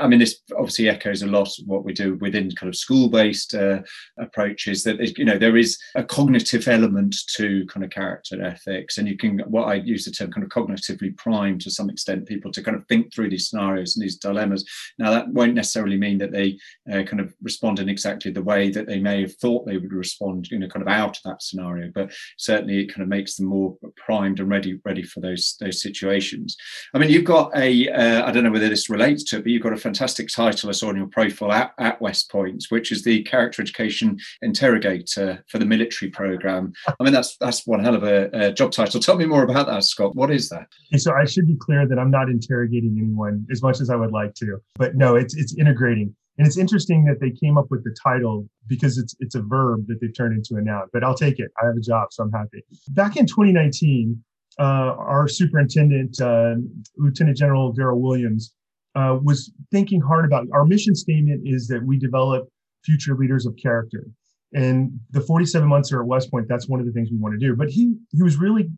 I 0.01 0.07
mean, 0.09 0.19
this 0.19 0.41
obviously 0.57 0.89
echoes 0.89 1.21
a 1.21 1.27
lot 1.27 1.59
of 1.59 1.67
what 1.67 1.85
we 1.85 1.93
do 1.93 2.15
within 2.15 2.51
kind 2.53 2.71
of 2.71 2.75
school-based 2.75 3.55
uh, 3.55 3.83
approaches. 4.17 4.83
That 4.85 5.19
you 5.19 5.27
know 5.27 5.37
there 5.37 5.59
is 5.59 5.77
a 5.95 6.05
cognitive 6.05 6.69
element 6.69 7.15
to 7.35 7.67
kind 7.67 7.85
of 7.85 7.91
character 7.91 8.43
ethics, 8.43 8.97
and 8.97 9.07
you 9.07 9.19
can 9.19 9.41
what 9.41 9.65
I 9.65 9.75
use 9.75 10.07
the 10.07 10.11
term 10.11 10.33
kind 10.33 10.43
of 10.43 10.49
cognitively 10.49 11.15
prime 11.19 11.59
to 11.59 11.71
some 11.71 11.91
extent 11.91 12.25
people 12.25 12.51
to 12.53 12.63
kind 12.63 12.79
of 12.79 12.87
think 12.87 13.13
through 13.13 13.29
these 13.29 13.51
scenarios 13.51 13.95
and 13.95 14.03
these 14.03 14.17
dilemmas 14.17 14.65
now, 14.99 15.11
that 15.11 15.29
won't 15.29 15.55
necessarily 15.55 15.97
mean 15.97 16.19
that 16.19 16.33
they 16.33 16.59
uh, 16.93 17.03
kind 17.03 17.21
of 17.21 17.35
respond 17.43 17.79
in 17.79 17.89
exactly 17.89 18.31
the 18.31 18.43
way 18.43 18.71
that 18.71 18.87
they 18.87 18.99
may 18.99 19.23
have 19.23 19.35
thought 19.37 19.67
they 19.67 19.79
would 19.79 19.93
respond, 19.93 20.49
you 20.51 20.59
know, 20.59 20.69
kind 20.69 20.83
of 20.83 20.89
out 20.89 21.17
of 21.17 21.23
that 21.25 21.43
scenario. 21.43 21.91
But 21.95 22.13
certainly, 22.39 22.81
it 22.81 22.93
kind 22.93 23.03
of 23.03 23.09
makes 23.09 23.37
them 23.37 23.47
more 23.47 23.77
primed 23.97 24.41
and 24.41 24.49
ready, 24.49 24.79
ready 24.85 25.03
for 25.03 25.21
those 25.21 25.57
those 25.61 25.83
situations. 25.83 26.57
I 26.95 26.99
mean, 26.99 27.11
you've 27.11 27.25
got 27.25 27.57
a 27.57 27.89
uh, 27.89 28.27
I 28.27 28.33
don't 28.33 28.45
know 28.45 28.51
whether 28.51 28.69
this 28.69 28.91
relates 28.91 29.25
to 29.25 29.39
it, 29.39 29.43
but 29.43 29.53
you've 29.53 29.63
got 29.63 29.73
a 29.73 29.79
fantastic 29.79 30.29
title 30.29 30.69
I 30.69 30.73
saw 30.73 30.89
on 30.89 30.97
your 30.97 31.09
profile 31.09 31.53
at, 31.53 31.73
at 31.79 32.01
West 32.01 32.31
Point, 32.31 32.65
which 32.69 32.93
is 32.93 33.03
the 33.03 33.23
Character 33.25 33.63
Education 33.63 34.19
Interrogator 34.43 35.45
for 35.49 35.59
the 35.59 35.67
Military 35.67 36.11
Program. 36.11 36.73
I 36.89 37.05
mean, 37.05 37.13
that's 37.13 37.37
that's 37.39 37.67
one 37.67 37.83
hell 37.83 37.95
of 37.95 38.05
a, 38.05 38.31
a 38.33 38.53
job 38.53 38.73
title. 38.73 39.01
Tell 39.01 39.17
me 39.17 39.27
more 39.27 39.43
about 39.43 39.67
that, 39.67 39.85
Scott. 39.85 40.15
What 40.15 40.31
is 40.31 40.49
that? 40.49 40.67
So 40.97 41.13
I 41.15 41.25
should 41.25 41.47
be 41.47 41.57
clear 41.57 41.87
that 41.87 41.99
I'm 41.99 42.11
not 42.11 42.29
interrogating 42.29 42.97
anyone 42.99 43.47
as 43.51 43.63
much 43.63 43.81
as 43.81 43.91
I 43.91 43.97
would 43.97 44.13
like 44.13 44.35
to 44.35 44.61
but 44.79 44.95
no, 44.95 45.17
it's 45.17 45.37
it's 45.37 45.57
integrating. 45.57 46.15
And 46.39 46.47
it's 46.47 46.59
interesting 46.59 47.05
that 47.05 47.19
they 47.21 47.31
came 47.31 47.57
up 47.57 47.67
with 47.71 47.83
the 47.85 47.95
title 48.03 48.47
because 48.67 48.99
it's 48.99 49.15
it's 49.21 49.35
a 49.35 49.43
verb 49.43 49.87
that 49.89 50.01
they've 50.01 50.15
turned 50.15 50.35
into 50.35 50.61
a 50.61 50.65
noun. 50.65 50.89
But 50.93 51.03
I'll 51.03 51.15
take 51.15 51.39
it. 51.39 51.51
I 51.63 51.67
have 51.67 51.77
a 51.77 51.81
job, 51.81 52.09
so 52.13 52.25
I'm 52.25 52.33
happy. 52.33 52.63
Back 52.91 53.17
in 53.17 53.27
2019, 53.27 54.23
uh, 54.59 54.63
our 54.63 55.29
superintendent, 55.29 56.21
uh, 56.21 56.55
Lieutenant 56.97 57.37
General 57.37 57.75
Darryl 57.75 58.01
Williams, 58.01 58.55
uh, 58.95 59.19
was 59.23 59.53
thinking 59.71 60.01
hard 60.01 60.25
about 60.25 60.47
our 60.53 60.65
mission 60.65 60.95
statement 60.95 61.43
is 61.45 61.69
that 61.69 61.83
we 61.85 61.99
develop 61.99 62.49
future 62.85 63.15
leaders 63.15 63.47
of 63.47 63.55
character. 63.61 64.07
And 64.55 64.93
the 65.11 65.21
47 65.21 65.69
months 65.69 65.91
here 65.91 66.01
at 66.01 66.07
West 66.07 66.31
Point, 66.31 66.47
that's 66.49 66.69
one 66.69 66.81
of 66.81 66.87
the 66.87 66.93
things 66.93 67.11
we 67.11 67.19
want 67.19 67.39
to 67.39 67.47
do. 67.47 67.57
But 67.57 67.69
he 67.69 67.95
he 68.13 68.23
was 68.23 68.37
really 68.37 68.71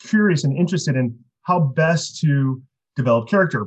curious 0.00 0.44
and 0.44 0.56
interested 0.56 0.96
in 0.96 1.18
how 1.42 1.60
best 1.60 2.20
to 2.20 2.62
develop 2.96 3.28
character 3.28 3.66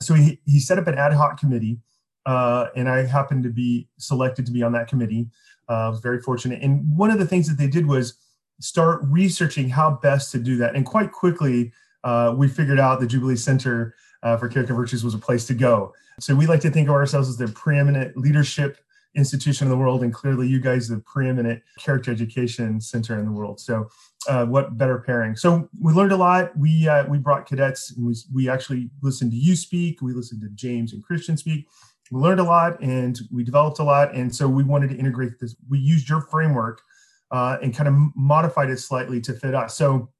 so 0.00 0.14
he, 0.14 0.40
he 0.44 0.60
set 0.60 0.78
up 0.78 0.86
an 0.86 0.94
ad 0.94 1.12
hoc 1.12 1.38
committee 1.38 1.78
uh, 2.26 2.66
and 2.74 2.88
I 2.88 3.04
happened 3.06 3.44
to 3.44 3.50
be 3.50 3.88
selected 3.98 4.44
to 4.46 4.52
be 4.52 4.62
on 4.62 4.72
that 4.72 4.88
committee. 4.88 5.28
Uh, 5.68 5.86
I 5.86 5.88
was 5.88 6.00
very 6.00 6.20
fortunate. 6.20 6.62
And 6.62 6.84
one 6.96 7.10
of 7.10 7.18
the 7.18 7.26
things 7.26 7.48
that 7.48 7.56
they 7.56 7.68
did 7.68 7.86
was 7.86 8.18
start 8.60 9.00
researching 9.04 9.68
how 9.68 9.92
best 10.02 10.32
to 10.32 10.38
do 10.38 10.56
that. 10.56 10.74
And 10.74 10.84
quite 10.84 11.12
quickly, 11.12 11.72
uh, 12.04 12.34
we 12.36 12.48
figured 12.48 12.80
out 12.80 13.00
the 13.00 13.06
Jubilee 13.06 13.36
Center 13.36 13.94
uh, 14.22 14.36
for 14.36 14.48
Character 14.48 14.74
Virtues 14.74 15.04
was 15.04 15.14
a 15.14 15.18
place 15.18 15.46
to 15.46 15.54
go. 15.54 15.92
So 16.18 16.34
we 16.34 16.46
like 16.46 16.60
to 16.60 16.70
think 16.70 16.88
of 16.88 16.94
ourselves 16.94 17.28
as 17.28 17.36
the 17.36 17.48
preeminent 17.48 18.16
leadership 18.16 18.78
institution 19.14 19.66
in 19.66 19.70
the 19.70 19.76
world, 19.76 20.02
and 20.02 20.12
clearly 20.12 20.46
you 20.48 20.60
guys 20.60 20.88
the 20.88 20.98
preeminent 20.98 21.62
character 21.78 22.10
education 22.10 22.80
center 22.80 23.18
in 23.18 23.24
the 23.24 23.32
world. 23.32 23.60
So 23.60 23.88
uh, 24.28 24.46
what 24.46 24.76
better 24.76 24.98
pairing? 24.98 25.36
So 25.36 25.68
we 25.80 25.92
learned 25.92 26.12
a 26.12 26.16
lot. 26.16 26.56
We 26.56 26.88
uh, 26.88 27.06
we 27.06 27.18
brought 27.18 27.46
cadets 27.46 27.92
and 27.92 28.06
we, 28.06 28.14
we 28.32 28.48
actually 28.48 28.90
listened 29.02 29.30
to 29.32 29.36
you 29.36 29.56
speak. 29.56 30.02
We 30.02 30.12
listened 30.12 30.40
to 30.42 30.48
James 30.50 30.92
and 30.92 31.02
Christian 31.02 31.36
speak. 31.36 31.66
We 32.10 32.20
learned 32.20 32.40
a 32.40 32.44
lot 32.44 32.80
and 32.80 33.18
we 33.32 33.42
developed 33.44 33.78
a 33.78 33.84
lot. 33.84 34.14
And 34.14 34.34
so 34.34 34.48
we 34.48 34.62
wanted 34.62 34.90
to 34.90 34.96
integrate 34.96 35.38
this. 35.40 35.56
We 35.68 35.78
used 35.78 36.08
your 36.08 36.20
framework 36.20 36.80
uh, 37.30 37.58
and 37.62 37.74
kind 37.74 37.88
of 37.88 37.94
modified 38.14 38.70
it 38.70 38.78
slightly 38.78 39.20
to 39.22 39.32
fit 39.32 39.54
us. 39.54 39.76
So 39.76 40.10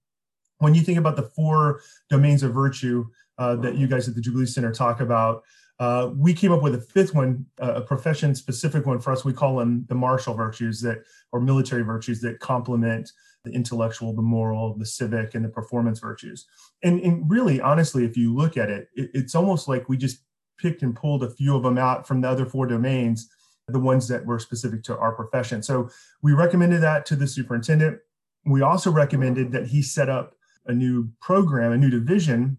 when 0.58 0.74
you 0.74 0.82
think 0.82 0.98
about 0.98 1.16
the 1.16 1.22
four 1.22 1.80
domains 2.08 2.42
of 2.42 2.52
virtue 2.52 3.06
uh, 3.38 3.56
that 3.56 3.76
you 3.76 3.86
guys 3.86 4.08
at 4.08 4.14
the 4.14 4.20
Jubilee 4.20 4.46
Center 4.46 4.72
talk 4.72 5.00
about, 5.00 5.42
uh, 5.78 6.10
we 6.16 6.32
came 6.32 6.52
up 6.52 6.62
with 6.62 6.74
a 6.74 6.80
fifth 6.80 7.14
one, 7.14 7.44
uh, 7.60 7.74
a 7.74 7.80
profession 7.82 8.34
specific 8.34 8.86
one 8.86 8.98
for 8.98 9.12
us. 9.12 9.24
We 9.24 9.34
call 9.34 9.56
them 9.56 9.84
the 9.88 9.94
martial 9.94 10.34
virtues 10.34 10.80
that, 10.80 11.04
or 11.32 11.40
military 11.40 11.82
virtues 11.82 12.20
that 12.22 12.40
complement 12.40 13.12
the 13.46 13.52
intellectual, 13.52 14.12
the 14.12 14.22
moral, 14.22 14.76
the 14.76 14.84
civic, 14.84 15.34
and 15.34 15.44
the 15.44 15.48
performance 15.48 16.00
virtues. 16.00 16.46
And, 16.82 17.00
and 17.00 17.30
really, 17.30 17.60
honestly, 17.60 18.04
if 18.04 18.16
you 18.16 18.34
look 18.34 18.56
at 18.56 18.68
it, 18.68 18.88
it, 18.94 19.10
it's 19.14 19.34
almost 19.34 19.68
like 19.68 19.88
we 19.88 19.96
just 19.96 20.18
picked 20.58 20.82
and 20.82 20.94
pulled 20.94 21.22
a 21.22 21.30
few 21.30 21.56
of 21.56 21.62
them 21.62 21.78
out 21.78 22.06
from 22.06 22.20
the 22.20 22.28
other 22.28 22.44
four 22.44 22.66
domains, 22.66 23.28
the 23.68 23.78
ones 23.78 24.08
that 24.08 24.26
were 24.26 24.38
specific 24.38 24.82
to 24.84 24.98
our 24.98 25.12
profession. 25.12 25.62
So 25.62 25.88
we 26.22 26.32
recommended 26.32 26.80
that 26.82 27.06
to 27.06 27.16
the 27.16 27.26
superintendent. 27.26 27.98
We 28.44 28.62
also 28.62 28.90
recommended 28.90 29.52
that 29.52 29.68
he 29.68 29.80
set 29.80 30.08
up 30.08 30.34
a 30.66 30.72
new 30.72 31.08
program, 31.20 31.72
a 31.72 31.76
new 31.76 31.90
division 31.90 32.58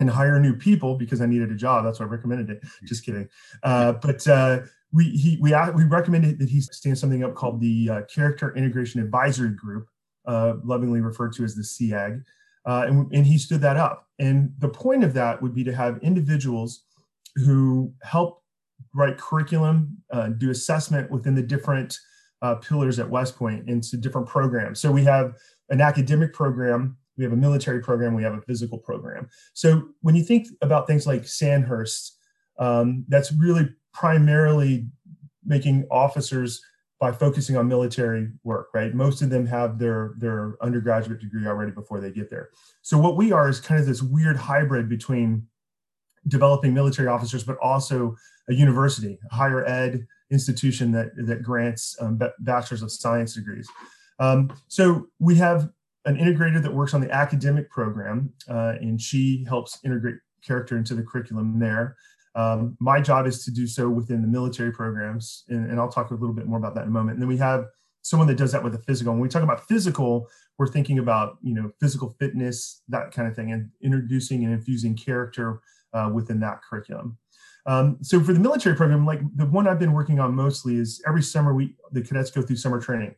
and 0.00 0.10
hire 0.10 0.38
new 0.40 0.54
people 0.54 0.96
because 0.96 1.20
I 1.20 1.26
needed 1.26 1.50
a 1.50 1.56
job. 1.56 1.84
That's 1.84 2.00
why 2.00 2.06
I 2.06 2.08
recommended 2.08 2.50
it. 2.50 2.62
Just 2.84 3.04
kidding. 3.04 3.28
Uh, 3.62 3.92
but 3.92 4.26
uh, 4.28 4.60
we 4.92 5.04
he, 5.04 5.38
we 5.40 5.54
we 5.74 5.84
recommended 5.84 6.38
that 6.38 6.48
he 6.48 6.60
stand 6.60 6.98
something 6.98 7.24
up 7.24 7.34
called 7.34 7.60
the 7.60 7.88
uh, 7.90 8.02
Character 8.02 8.54
Integration 8.54 9.00
Advisory 9.00 9.50
Group, 9.50 9.88
uh, 10.26 10.54
lovingly 10.64 11.00
referred 11.00 11.32
to 11.34 11.44
as 11.44 11.54
the 11.54 11.90
CAG. 11.90 12.22
uh, 12.66 12.84
and 12.86 13.12
and 13.12 13.26
he 13.26 13.38
stood 13.38 13.60
that 13.60 13.76
up. 13.76 14.08
And 14.18 14.52
the 14.58 14.68
point 14.68 15.04
of 15.04 15.14
that 15.14 15.42
would 15.42 15.54
be 15.54 15.64
to 15.64 15.74
have 15.74 15.98
individuals 16.02 16.84
who 17.36 17.92
help 18.02 18.42
write 18.94 19.18
curriculum, 19.18 19.98
uh, 20.10 20.28
do 20.28 20.50
assessment 20.50 21.10
within 21.10 21.34
the 21.34 21.42
different 21.42 21.98
pillars 22.60 22.98
at 22.98 23.08
West 23.08 23.36
Point 23.36 23.68
into 23.68 23.96
different 23.96 24.26
programs. 24.26 24.80
So 24.80 24.90
we 24.90 25.04
have 25.04 25.34
an 25.70 25.80
academic 25.80 26.32
program 26.32 26.96
we 27.16 27.24
have 27.24 27.32
a 27.32 27.36
military 27.36 27.80
program, 27.80 28.14
we 28.14 28.22
have 28.22 28.34
a 28.34 28.42
physical 28.42 28.78
program. 28.78 29.28
So 29.52 29.88
when 30.00 30.14
you 30.14 30.24
think 30.24 30.48
about 30.62 30.86
things 30.86 31.06
like 31.06 31.26
Sandhurst, 31.26 32.16
um, 32.58 33.04
that's 33.08 33.32
really 33.32 33.68
primarily 33.92 34.86
making 35.44 35.86
officers 35.90 36.64
by 37.02 37.10
focusing 37.10 37.56
on 37.56 37.66
military 37.66 38.28
work, 38.44 38.68
right? 38.72 38.94
Most 38.94 39.22
of 39.22 39.28
them 39.28 39.44
have 39.44 39.76
their 39.76 40.14
their 40.18 40.56
undergraduate 40.62 41.20
degree 41.20 41.48
already 41.48 41.72
before 41.72 42.00
they 42.00 42.12
get 42.12 42.30
there. 42.30 42.50
So 42.82 42.96
what 42.96 43.16
we 43.16 43.32
are 43.32 43.48
is 43.48 43.58
kind 43.58 43.80
of 43.80 43.88
this 43.88 44.02
weird 44.02 44.36
hybrid 44.36 44.88
between 44.88 45.48
developing 46.28 46.72
military 46.72 47.08
officers, 47.08 47.42
but 47.42 47.58
also 47.58 48.14
a 48.48 48.54
university, 48.54 49.18
a 49.28 49.34
higher 49.34 49.66
ed 49.66 50.06
institution 50.30 50.92
that 50.92 51.08
that 51.26 51.42
grants 51.42 51.96
um, 52.00 52.20
bachelor's 52.38 52.82
of 52.82 52.92
science 52.92 53.34
degrees. 53.34 53.68
Um, 54.20 54.52
so 54.68 55.08
we 55.18 55.34
have 55.34 55.70
an 56.04 56.16
integrator 56.16 56.62
that 56.62 56.72
works 56.72 56.94
on 56.94 57.00
the 57.00 57.10
academic 57.10 57.68
program, 57.68 58.32
uh, 58.48 58.74
and 58.80 59.00
she 59.00 59.44
helps 59.48 59.80
integrate 59.84 60.18
character 60.46 60.76
into 60.76 60.94
the 60.94 61.02
curriculum 61.02 61.58
there. 61.58 61.96
Um, 62.34 62.76
my 62.80 63.00
job 63.00 63.26
is 63.26 63.44
to 63.44 63.50
do 63.50 63.66
so 63.66 63.88
within 63.88 64.22
the 64.22 64.28
military 64.28 64.72
programs, 64.72 65.44
and, 65.48 65.70
and, 65.70 65.78
I'll 65.78 65.90
talk 65.90 66.10
a 66.10 66.14
little 66.14 66.34
bit 66.34 66.46
more 66.46 66.58
about 66.58 66.74
that 66.76 66.82
in 66.82 66.88
a 66.88 66.90
moment. 66.90 67.16
And 67.16 67.22
then 67.22 67.28
we 67.28 67.36
have 67.36 67.66
someone 68.00 68.26
that 68.28 68.38
does 68.38 68.52
that 68.52 68.64
with 68.64 68.72
the 68.72 68.78
physical. 68.78 69.12
When 69.12 69.20
we 69.20 69.28
talk 69.28 69.42
about 69.42 69.68
physical, 69.68 70.28
we're 70.58 70.66
thinking 70.66 70.98
about 70.98 71.36
you 71.42 71.54
know 71.54 71.70
physical 71.78 72.16
fitness, 72.18 72.82
that 72.88 73.12
kind 73.12 73.28
of 73.28 73.36
thing, 73.36 73.52
and 73.52 73.70
introducing 73.82 74.44
and 74.44 74.54
infusing 74.54 74.96
character 74.96 75.60
uh, 75.92 76.10
within 76.12 76.40
that 76.40 76.62
curriculum. 76.62 77.18
Um, 77.66 77.98
so 78.02 78.20
for 78.20 78.32
the 78.32 78.40
military 78.40 78.74
program, 78.74 79.06
like 79.06 79.20
the 79.36 79.46
one 79.46 79.68
I've 79.68 79.78
been 79.78 79.92
working 79.92 80.18
on 80.18 80.34
mostly 80.34 80.76
is 80.76 81.02
every 81.06 81.22
summer 81.22 81.54
we 81.54 81.76
the 81.92 82.02
cadets 82.02 82.30
go 82.30 82.42
through 82.42 82.56
summer 82.56 82.80
training 82.80 83.14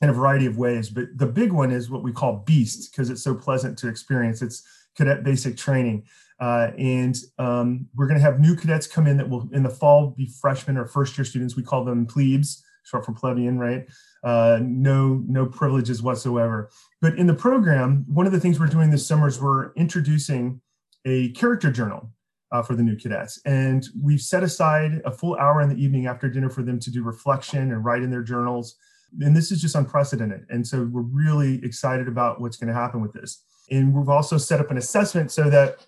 in 0.00 0.08
a 0.08 0.12
variety 0.12 0.46
of 0.46 0.58
ways. 0.58 0.90
But 0.90 1.06
the 1.16 1.26
big 1.26 1.52
one 1.52 1.70
is 1.70 1.90
what 1.90 2.02
we 2.02 2.12
call 2.12 2.42
Beast 2.46 2.90
because 2.90 3.10
it's 3.10 3.22
so 3.22 3.34
pleasant 3.34 3.78
to 3.78 3.88
experience. 3.88 4.42
It's 4.42 4.62
cadet 4.96 5.24
basic 5.24 5.56
training. 5.56 6.04
Uh, 6.38 6.70
and 6.78 7.16
um, 7.38 7.86
we're 7.94 8.06
going 8.06 8.18
to 8.18 8.24
have 8.24 8.40
new 8.40 8.54
cadets 8.54 8.86
come 8.86 9.06
in 9.06 9.16
that 9.16 9.28
will 9.28 9.48
in 9.52 9.62
the 9.62 9.70
fall 9.70 10.10
be 10.10 10.26
freshmen 10.40 10.76
or 10.76 10.86
first 10.86 11.16
year 11.16 11.24
students. 11.24 11.56
We 11.56 11.62
call 11.62 11.84
them 11.84 12.06
plebes, 12.06 12.62
short 12.84 13.04
for 13.04 13.12
plebeian, 13.12 13.58
right? 13.58 13.86
Uh, 14.22 14.60
no, 14.62 15.22
no 15.26 15.46
privileges 15.46 16.02
whatsoever. 16.02 16.70
But 17.00 17.18
in 17.18 17.26
the 17.26 17.34
program, 17.34 18.04
one 18.08 18.26
of 18.26 18.32
the 18.32 18.40
things 18.40 18.60
we're 18.60 18.66
doing 18.66 18.90
this 18.90 19.06
summer 19.06 19.28
is 19.28 19.40
we're 19.40 19.72
introducing 19.74 20.60
a 21.04 21.30
character 21.32 21.70
journal 21.70 22.10
uh, 22.52 22.62
for 22.62 22.74
the 22.74 22.82
new 22.82 22.96
cadets. 22.96 23.40
And 23.44 23.86
we've 24.00 24.20
set 24.20 24.42
aside 24.42 25.00
a 25.04 25.10
full 25.10 25.36
hour 25.36 25.62
in 25.62 25.68
the 25.68 25.82
evening 25.82 26.06
after 26.06 26.28
dinner 26.28 26.50
for 26.50 26.62
them 26.62 26.78
to 26.80 26.90
do 26.90 27.02
reflection 27.02 27.72
and 27.72 27.84
write 27.84 28.02
in 28.02 28.10
their 28.10 28.22
journals 28.22 28.76
and 29.20 29.36
this 29.36 29.50
is 29.50 29.60
just 29.60 29.74
unprecedented. 29.74 30.46
And 30.50 30.66
so 30.66 30.88
we're 30.90 31.02
really 31.02 31.60
excited 31.64 32.08
about 32.08 32.40
what's 32.40 32.56
going 32.56 32.68
to 32.68 32.74
happen 32.74 33.00
with 33.00 33.12
this. 33.12 33.42
And 33.70 33.94
we've 33.94 34.08
also 34.08 34.38
set 34.38 34.60
up 34.60 34.70
an 34.70 34.76
assessment 34.76 35.32
so 35.32 35.50
that 35.50 35.78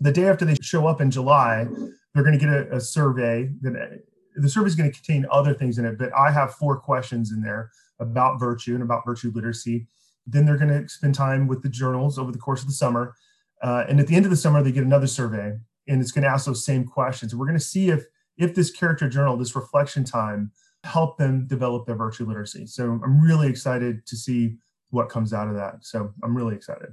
the 0.00 0.12
day 0.12 0.28
after 0.28 0.44
they 0.44 0.56
show 0.62 0.86
up 0.86 1.00
in 1.00 1.10
July, 1.10 1.66
they're 2.14 2.24
going 2.24 2.38
to 2.38 2.44
get 2.44 2.52
a, 2.52 2.76
a 2.76 2.80
survey. 2.80 3.50
That 3.60 4.02
the 4.36 4.48
survey 4.48 4.68
is 4.68 4.74
going 4.74 4.90
to 4.90 4.96
contain 4.96 5.26
other 5.30 5.54
things 5.54 5.78
in 5.78 5.84
it, 5.84 5.98
but 5.98 6.10
I 6.16 6.30
have 6.30 6.54
four 6.54 6.78
questions 6.78 7.32
in 7.32 7.42
there 7.42 7.70
about 7.98 8.40
virtue 8.40 8.74
and 8.74 8.82
about 8.82 9.04
virtue 9.04 9.30
literacy. 9.34 9.86
Then 10.26 10.46
they're 10.46 10.56
going 10.56 10.82
to 10.82 10.88
spend 10.88 11.14
time 11.14 11.46
with 11.46 11.62
the 11.62 11.68
journals 11.68 12.18
over 12.18 12.32
the 12.32 12.38
course 12.38 12.60
of 12.62 12.66
the 12.66 12.72
summer. 12.72 13.14
Uh, 13.62 13.84
and 13.88 14.00
at 14.00 14.06
the 14.06 14.14
end 14.14 14.24
of 14.24 14.30
the 14.30 14.36
summer, 14.36 14.62
they 14.62 14.72
get 14.72 14.84
another 14.84 15.06
survey, 15.06 15.52
and 15.88 16.00
it's 16.00 16.12
going 16.12 16.22
to 16.24 16.30
ask 16.30 16.46
those 16.46 16.64
same 16.64 16.84
questions. 16.84 17.34
We're 17.34 17.46
going 17.46 17.58
to 17.58 17.64
see 17.64 17.90
if 17.90 18.04
if 18.38 18.54
this 18.54 18.70
character 18.70 19.06
journal, 19.06 19.36
this 19.36 19.54
reflection 19.54 20.02
time, 20.02 20.50
help 20.84 21.18
them 21.18 21.46
develop 21.46 21.84
their 21.86 21.96
virtue 21.96 22.24
literacy. 22.24 22.66
So 22.66 22.98
I'm 23.04 23.20
really 23.20 23.48
excited 23.48 24.06
to 24.06 24.16
see 24.16 24.56
what 24.88 25.10
comes 25.10 25.34
out 25.34 25.48
of 25.48 25.54
that. 25.56 25.84
So 25.84 26.14
I'm 26.22 26.34
really 26.34 26.54
excited. 26.54 26.88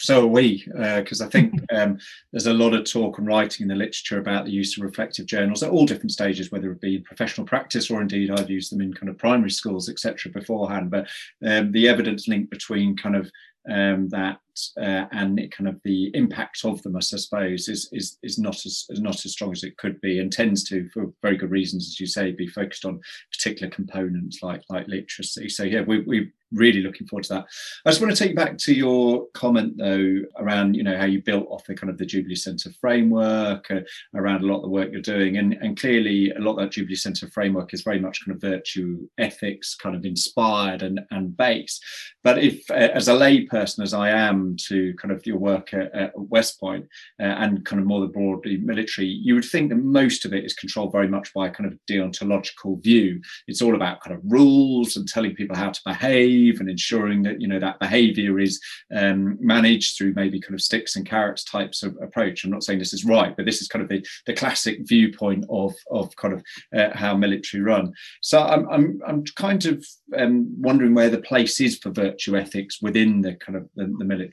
So 0.00 0.24
are 0.24 0.26
we, 0.26 0.64
because 0.66 1.20
uh, 1.20 1.26
I 1.26 1.28
think 1.28 1.54
um, 1.74 1.98
there's 2.32 2.46
a 2.46 2.52
lot 2.52 2.74
of 2.74 2.84
talk 2.84 3.18
and 3.18 3.26
writing 3.26 3.64
in 3.64 3.68
the 3.68 3.74
literature 3.74 4.18
about 4.18 4.44
the 4.44 4.50
use 4.50 4.76
of 4.76 4.82
reflective 4.82 5.26
journals 5.26 5.62
at 5.62 5.70
all 5.70 5.86
different 5.86 6.12
stages, 6.12 6.50
whether 6.50 6.72
it 6.72 6.80
be 6.80 6.96
in 6.96 7.04
professional 7.04 7.46
practice 7.46 7.90
or 7.90 8.00
indeed 8.00 8.30
I've 8.30 8.50
used 8.50 8.72
them 8.72 8.80
in 8.80 8.94
kind 8.94 9.08
of 9.08 9.18
primary 9.18 9.50
schools, 9.50 9.88
etc. 9.88 10.32
beforehand. 10.32 10.90
But 10.90 11.08
um, 11.44 11.72
the 11.72 11.88
evidence 11.88 12.28
link 12.28 12.50
between 12.50 12.96
kind 12.96 13.16
of 13.16 13.30
um, 13.70 14.08
that 14.08 14.38
uh, 14.78 15.06
and 15.12 15.40
kind 15.50 15.68
of 15.68 15.80
the 15.84 16.10
impact 16.14 16.64
of 16.64 16.82
them, 16.82 16.96
I 16.96 17.00
suppose, 17.00 17.68
is 17.68 17.88
is 17.92 18.18
is 18.22 18.38
not 18.38 18.64
as 18.66 18.86
not 18.90 19.24
as 19.24 19.32
strong 19.32 19.52
as 19.52 19.64
it 19.64 19.76
could 19.76 20.00
be, 20.00 20.18
and 20.18 20.32
tends 20.32 20.64
to, 20.64 20.88
for 20.90 21.12
very 21.22 21.36
good 21.36 21.50
reasons, 21.50 21.88
as 21.88 22.00
you 22.00 22.06
say, 22.06 22.32
be 22.32 22.46
focused 22.46 22.84
on 22.84 23.00
particular 23.32 23.70
components 23.70 24.42
like 24.42 24.62
like 24.68 24.88
literacy. 24.88 25.48
So 25.48 25.64
yeah, 25.64 25.82
we 25.82 26.00
we 26.00 26.32
really 26.52 26.80
looking 26.80 27.06
forward 27.06 27.24
to 27.24 27.34
that. 27.34 27.46
I 27.84 27.90
just 27.90 28.00
want 28.00 28.14
to 28.14 28.18
take 28.18 28.30
you 28.30 28.36
back 28.36 28.58
to 28.58 28.74
your 28.74 29.26
comment 29.34 29.74
though 29.76 30.22
around 30.36 30.74
you 30.74 30.82
know 30.82 30.96
how 30.96 31.04
you 31.04 31.22
built 31.22 31.46
off 31.50 31.64
the 31.64 31.74
kind 31.74 31.90
of 31.90 31.98
the 31.98 32.06
Jubilee 32.06 32.34
Centre 32.34 32.70
framework 32.80 33.70
uh, 33.70 33.80
around 34.14 34.42
a 34.42 34.46
lot 34.46 34.56
of 34.56 34.62
the 34.62 34.68
work 34.68 34.90
you're 34.92 35.00
doing, 35.00 35.36
and 35.36 35.54
and 35.54 35.78
clearly 35.78 36.30
a 36.30 36.40
lot 36.40 36.52
of 36.52 36.58
that 36.58 36.72
Jubilee 36.72 36.96
Centre 36.96 37.28
framework 37.28 37.72
is 37.74 37.82
very 37.82 38.00
much 38.00 38.24
kind 38.24 38.34
of 38.34 38.40
virtue 38.40 39.08
ethics 39.18 39.74
kind 39.74 39.94
of 39.94 40.04
inspired 40.04 40.82
and 40.82 41.00
and 41.10 41.36
based. 41.36 41.84
But 42.22 42.38
if 42.38 42.70
as 42.70 43.08
a 43.08 43.12
layperson 43.12 43.82
as 43.82 43.94
I 43.94 44.10
am 44.10 44.39
to 44.68 44.94
kind 44.94 45.12
of 45.12 45.26
your 45.26 45.38
work 45.38 45.74
at, 45.74 45.92
at 45.92 46.12
West 46.14 46.60
Point, 46.60 46.86
uh, 47.20 47.24
and 47.24 47.64
kind 47.64 47.80
of 47.80 47.86
more 47.86 48.00
the 48.00 48.06
broadly 48.06 48.58
military, 48.58 49.06
you 49.06 49.34
would 49.34 49.44
think 49.44 49.70
that 49.70 49.76
most 49.76 50.24
of 50.24 50.32
it 50.32 50.44
is 50.44 50.54
controlled 50.54 50.92
very 50.92 51.08
much 51.08 51.32
by 51.34 51.48
a 51.48 51.50
kind 51.50 51.70
of 51.70 51.78
deontological 51.88 52.82
view. 52.82 53.20
It's 53.46 53.62
all 53.62 53.74
about 53.74 54.00
kind 54.00 54.16
of 54.16 54.22
rules 54.24 54.96
and 54.96 55.08
telling 55.08 55.34
people 55.34 55.56
how 55.56 55.70
to 55.70 55.80
behave 55.84 56.60
and 56.60 56.70
ensuring 56.70 57.22
that 57.24 57.40
you 57.40 57.48
know 57.48 57.60
that 57.60 57.80
behavior 57.80 58.38
is 58.38 58.60
um, 58.94 59.36
managed 59.40 59.96
through 59.96 60.14
maybe 60.14 60.40
kind 60.40 60.54
of 60.54 60.62
sticks 60.62 60.96
and 60.96 61.06
carrots 61.06 61.44
types 61.44 61.82
of 61.82 61.96
approach. 62.02 62.44
I'm 62.44 62.50
not 62.50 62.62
saying 62.62 62.78
this 62.78 62.92
is 62.92 63.04
right 63.04 63.34
but 63.36 63.46
this 63.46 63.62
is 63.62 63.68
kind 63.68 63.82
of 63.82 63.88
the, 63.88 64.04
the 64.26 64.34
classic 64.34 64.80
viewpoint 64.82 65.44
of 65.48 65.74
of 65.90 66.14
kind 66.16 66.34
of 66.34 66.42
uh, 66.76 66.96
how 66.96 67.16
military 67.16 67.62
run. 67.62 67.92
So 68.20 68.42
i'm 68.42 68.68
i'm, 68.68 69.00
I'm 69.06 69.24
kind 69.36 69.64
of 69.66 69.84
um, 70.16 70.54
wondering 70.60 70.94
where 70.94 71.10
the 71.10 71.18
place 71.18 71.60
is 71.60 71.78
for 71.78 71.90
virtue 71.90 72.36
ethics 72.36 72.82
within 72.82 73.20
the 73.20 73.34
kind 73.34 73.56
of 73.56 73.68
the, 73.76 73.86
the 73.98 74.04
military 74.04 74.29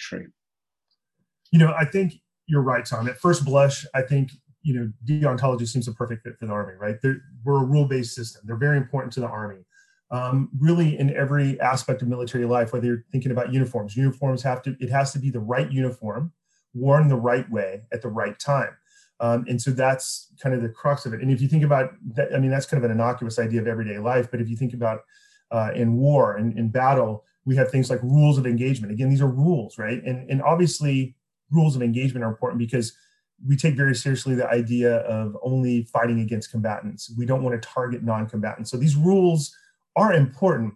you 1.51 1.59
know 1.59 1.73
i 1.77 1.85
think 1.85 2.13
you're 2.47 2.61
right 2.61 2.85
tom 2.85 3.07
at 3.07 3.17
first 3.17 3.45
blush 3.45 3.85
i 3.93 4.01
think 4.01 4.31
you 4.61 4.73
know 4.73 4.91
deontology 5.05 5.67
seems 5.67 5.87
a 5.87 5.93
perfect 5.93 6.23
fit 6.23 6.37
for 6.37 6.45
the 6.45 6.51
army 6.51 6.73
right 6.79 6.95
They're, 7.01 7.21
we're 7.43 7.61
a 7.61 7.65
rule-based 7.65 8.13
system 8.13 8.41
they're 8.45 8.57
very 8.57 8.77
important 8.77 9.13
to 9.13 9.19
the 9.19 9.27
army 9.27 9.65
um, 10.09 10.49
really 10.57 10.97
in 10.97 11.13
every 11.15 11.59
aspect 11.59 12.01
of 12.01 12.07
military 12.07 12.45
life, 12.45 12.71
whether 12.71 12.85
you're 12.85 13.03
thinking 13.11 13.31
about 13.31 13.51
uniforms, 13.51 13.97
uniforms 13.97 14.41
have 14.43 14.61
to, 14.63 14.75
it 14.79 14.89
has 14.89 15.11
to 15.13 15.19
be 15.19 15.29
the 15.29 15.39
right 15.39 15.69
uniform, 15.71 16.31
worn 16.73 17.07
the 17.09 17.17
right 17.17 17.49
way 17.51 17.83
at 17.91 18.01
the 18.01 18.07
right 18.07 18.39
time. 18.39 18.69
Um, 19.19 19.45
and 19.49 19.61
so 19.61 19.71
that's 19.71 20.31
kind 20.41 20.55
of 20.55 20.61
the 20.61 20.69
crux 20.69 21.05
of 21.05 21.13
it. 21.13 21.21
And 21.21 21.31
if 21.31 21.41
you 21.41 21.47
think 21.47 21.63
about 21.63 21.91
that, 22.15 22.33
I 22.33 22.39
mean, 22.39 22.51
that's 22.51 22.67
kind 22.67 22.83
of 22.83 22.89
an 22.89 22.95
innocuous 22.95 23.39
idea 23.39 23.59
of 23.59 23.67
everyday 23.67 23.97
life. 23.97 24.29
But 24.29 24.41
if 24.41 24.49
you 24.49 24.55
think 24.55 24.73
about 24.73 25.01
uh, 25.51 25.71
in 25.75 25.97
war 25.97 26.35
and 26.35 26.57
in 26.57 26.69
battle, 26.69 27.25
we 27.47 27.55
have 27.55 27.71
things 27.71 27.89
like 27.89 28.03
rules 28.03 28.37
of 28.37 28.45
engagement. 28.45 28.91
Again, 28.91 29.09
these 29.09 29.21
are 29.21 29.27
rules, 29.27 29.77
right? 29.77 30.03
And, 30.03 30.29
and 30.29 30.41
obviously, 30.41 31.15
rules 31.49 31.77
of 31.77 31.81
engagement 31.81 32.25
are 32.25 32.29
important 32.29 32.59
because 32.59 32.91
we 33.47 33.55
take 33.55 33.77
very 33.77 33.95
seriously 33.95 34.35
the 34.35 34.49
idea 34.49 34.97
of 34.97 35.37
only 35.41 35.83
fighting 35.83 36.19
against 36.19 36.51
combatants. 36.51 37.09
We 37.17 37.25
don't 37.25 37.43
want 37.43 37.59
to 37.59 37.65
target 37.65 38.03
non 38.03 38.27
combatants. 38.27 38.69
So 38.69 38.75
these 38.75 38.97
rules 38.97 39.55
are 39.95 40.11
important. 40.11 40.73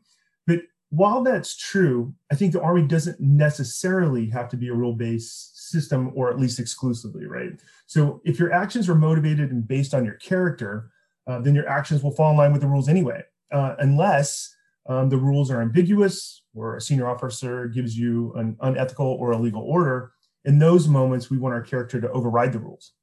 But 0.47 0.61
while 0.91 1.21
that's 1.23 1.57
true, 1.57 2.13
I 2.31 2.35
think 2.35 2.53
the 2.53 2.61
Army 2.61 2.87
doesn't 2.87 3.19
necessarily 3.19 4.29
have 4.29 4.47
to 4.49 4.57
be 4.57 4.69
a 4.69 4.73
rule 4.73 4.93
based 4.93 5.69
system 5.69 6.13
or 6.15 6.29
at 6.29 6.39
least 6.39 6.57
exclusively, 6.57 7.25
right? 7.25 7.51
So 7.85 8.21
if 8.23 8.39
your 8.39 8.53
actions 8.53 8.87
are 8.87 8.95
motivated 8.95 9.51
and 9.51 9.67
based 9.67 9.93
on 9.93 10.05
your 10.05 10.15
character, 10.15 10.89
uh, 11.27 11.41
then 11.41 11.53
your 11.53 11.67
actions 11.67 12.01
will 12.01 12.11
fall 12.11 12.31
in 12.31 12.37
line 12.37 12.53
with 12.53 12.61
the 12.61 12.67
rules 12.67 12.87
anyway, 12.87 13.23
uh, 13.51 13.75
unless 13.79 14.55
um, 14.87 15.09
the 15.09 15.17
rules 15.17 15.51
are 15.51 15.61
ambiguous 15.61 16.40
or 16.53 16.75
a 16.75 16.81
senior 16.81 17.07
officer 17.07 17.67
gives 17.67 17.97
you 17.97 18.33
an 18.35 18.57
unethical 18.61 19.07
or 19.07 19.33
illegal 19.33 19.61
order. 19.61 20.11
In 20.45 20.59
those 20.59 20.87
moments, 20.87 21.29
we 21.29 21.37
want 21.37 21.53
our 21.53 21.61
character 21.61 22.01
to 22.01 22.11
override 22.11 22.53
the 22.53 22.59
rules. 22.59 22.93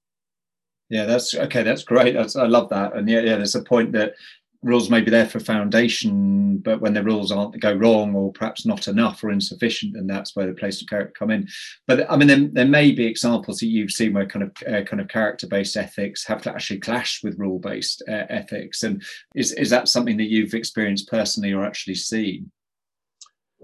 Yeah, 0.90 1.05
that's 1.05 1.35
okay. 1.35 1.62
That's 1.62 1.85
great. 1.85 2.14
That's, 2.14 2.35
I 2.35 2.47
love 2.47 2.69
that. 2.71 2.97
And 2.97 3.09
yeah, 3.09 3.21
yeah, 3.21 3.37
there's 3.37 3.55
a 3.55 3.62
point 3.62 3.93
that 3.93 4.14
rules 4.62 4.90
may 4.90 5.00
be 5.00 5.11
there 5.11 5.26
for 5.26 5.38
foundation, 5.38 6.59
but 6.59 6.81
when 6.81 6.95
the 6.95 7.02
rules 7.02 7.31
aren't 7.31 7.61
go 7.61 7.75
wrong 7.75 8.14
or 8.14 8.33
perhaps 8.33 8.67
not 8.67 8.88
enough 8.88 9.23
or 9.23 9.31
insufficient, 9.31 9.95
then 9.95 10.07
that's 10.07 10.35
where 10.35 10.47
the 10.47 10.55
place 10.55 10.81
of 10.81 10.88
character 10.88 11.14
come 11.17 11.31
in. 11.31 11.47
But 11.87 12.11
I 12.11 12.17
mean, 12.17 12.28
there, 12.28 12.49
there 12.52 12.64
may 12.64 12.90
be 12.90 13.07
examples 13.07 13.59
that 13.59 13.67
you've 13.67 13.93
seen 13.93 14.14
where 14.14 14.26
kind 14.26 14.45
of 14.45 14.50
uh, 14.67 14.83
kind 14.83 15.00
of 15.00 15.09
character-based 15.09 15.76
ethics 15.76 16.26
have 16.26 16.47
actually 16.47 16.81
clashed 16.81 17.23
with 17.23 17.38
rule-based 17.38 18.02
uh, 18.09 18.25
ethics, 18.28 18.83
and 18.83 19.02
is 19.35 19.52
is 19.52 19.71
that 19.71 19.88
something 19.88 20.17
that 20.17 20.31
you've 20.31 20.55
experienced 20.55 21.09
personally 21.09 21.52
or 21.52 21.64
actually 21.64 21.95
seen? 21.95 22.50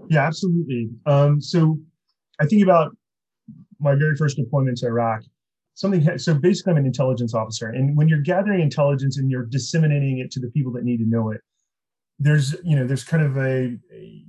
Yeah, 0.09 0.25
absolutely. 0.25 0.89
Um, 1.05 1.41
so 1.41 1.77
I 2.39 2.45
think 2.45 2.63
about 2.63 2.95
my 3.79 3.95
very 3.95 4.15
first 4.15 4.37
deployment 4.37 4.77
to 4.79 4.87
Iraq. 4.87 5.21
Something 5.73 6.17
so 6.17 6.33
basically 6.33 6.71
i'm 6.71 6.77
an 6.77 6.85
intelligence 6.85 7.33
officer 7.33 7.67
and 7.67 7.97
when 7.97 8.07
you're 8.07 8.21
gathering 8.21 8.61
intelligence 8.61 9.17
and 9.17 9.29
you're 9.29 9.45
disseminating 9.45 10.19
it 10.19 10.31
to 10.31 10.39
the 10.39 10.47
people 10.51 10.71
that 10.71 10.85
need 10.85 10.99
to 10.99 11.05
know 11.05 11.31
it 11.31 11.41
there's 12.17 12.55
you 12.63 12.77
know 12.77 12.87
there's 12.87 13.03
kind 13.03 13.21
of 13.21 13.35
a, 13.35 13.77
a, 13.91 14.23